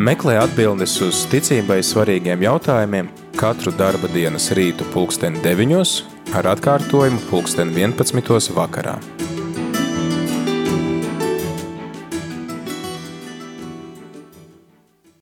[0.00, 7.84] Meklē atbildes uz ticībai svarīgiem jautājumiem katru darba dienas rītu pulksteni 9 ar atkārtojumu pulksteni
[7.84, 8.96] 11 vakarā.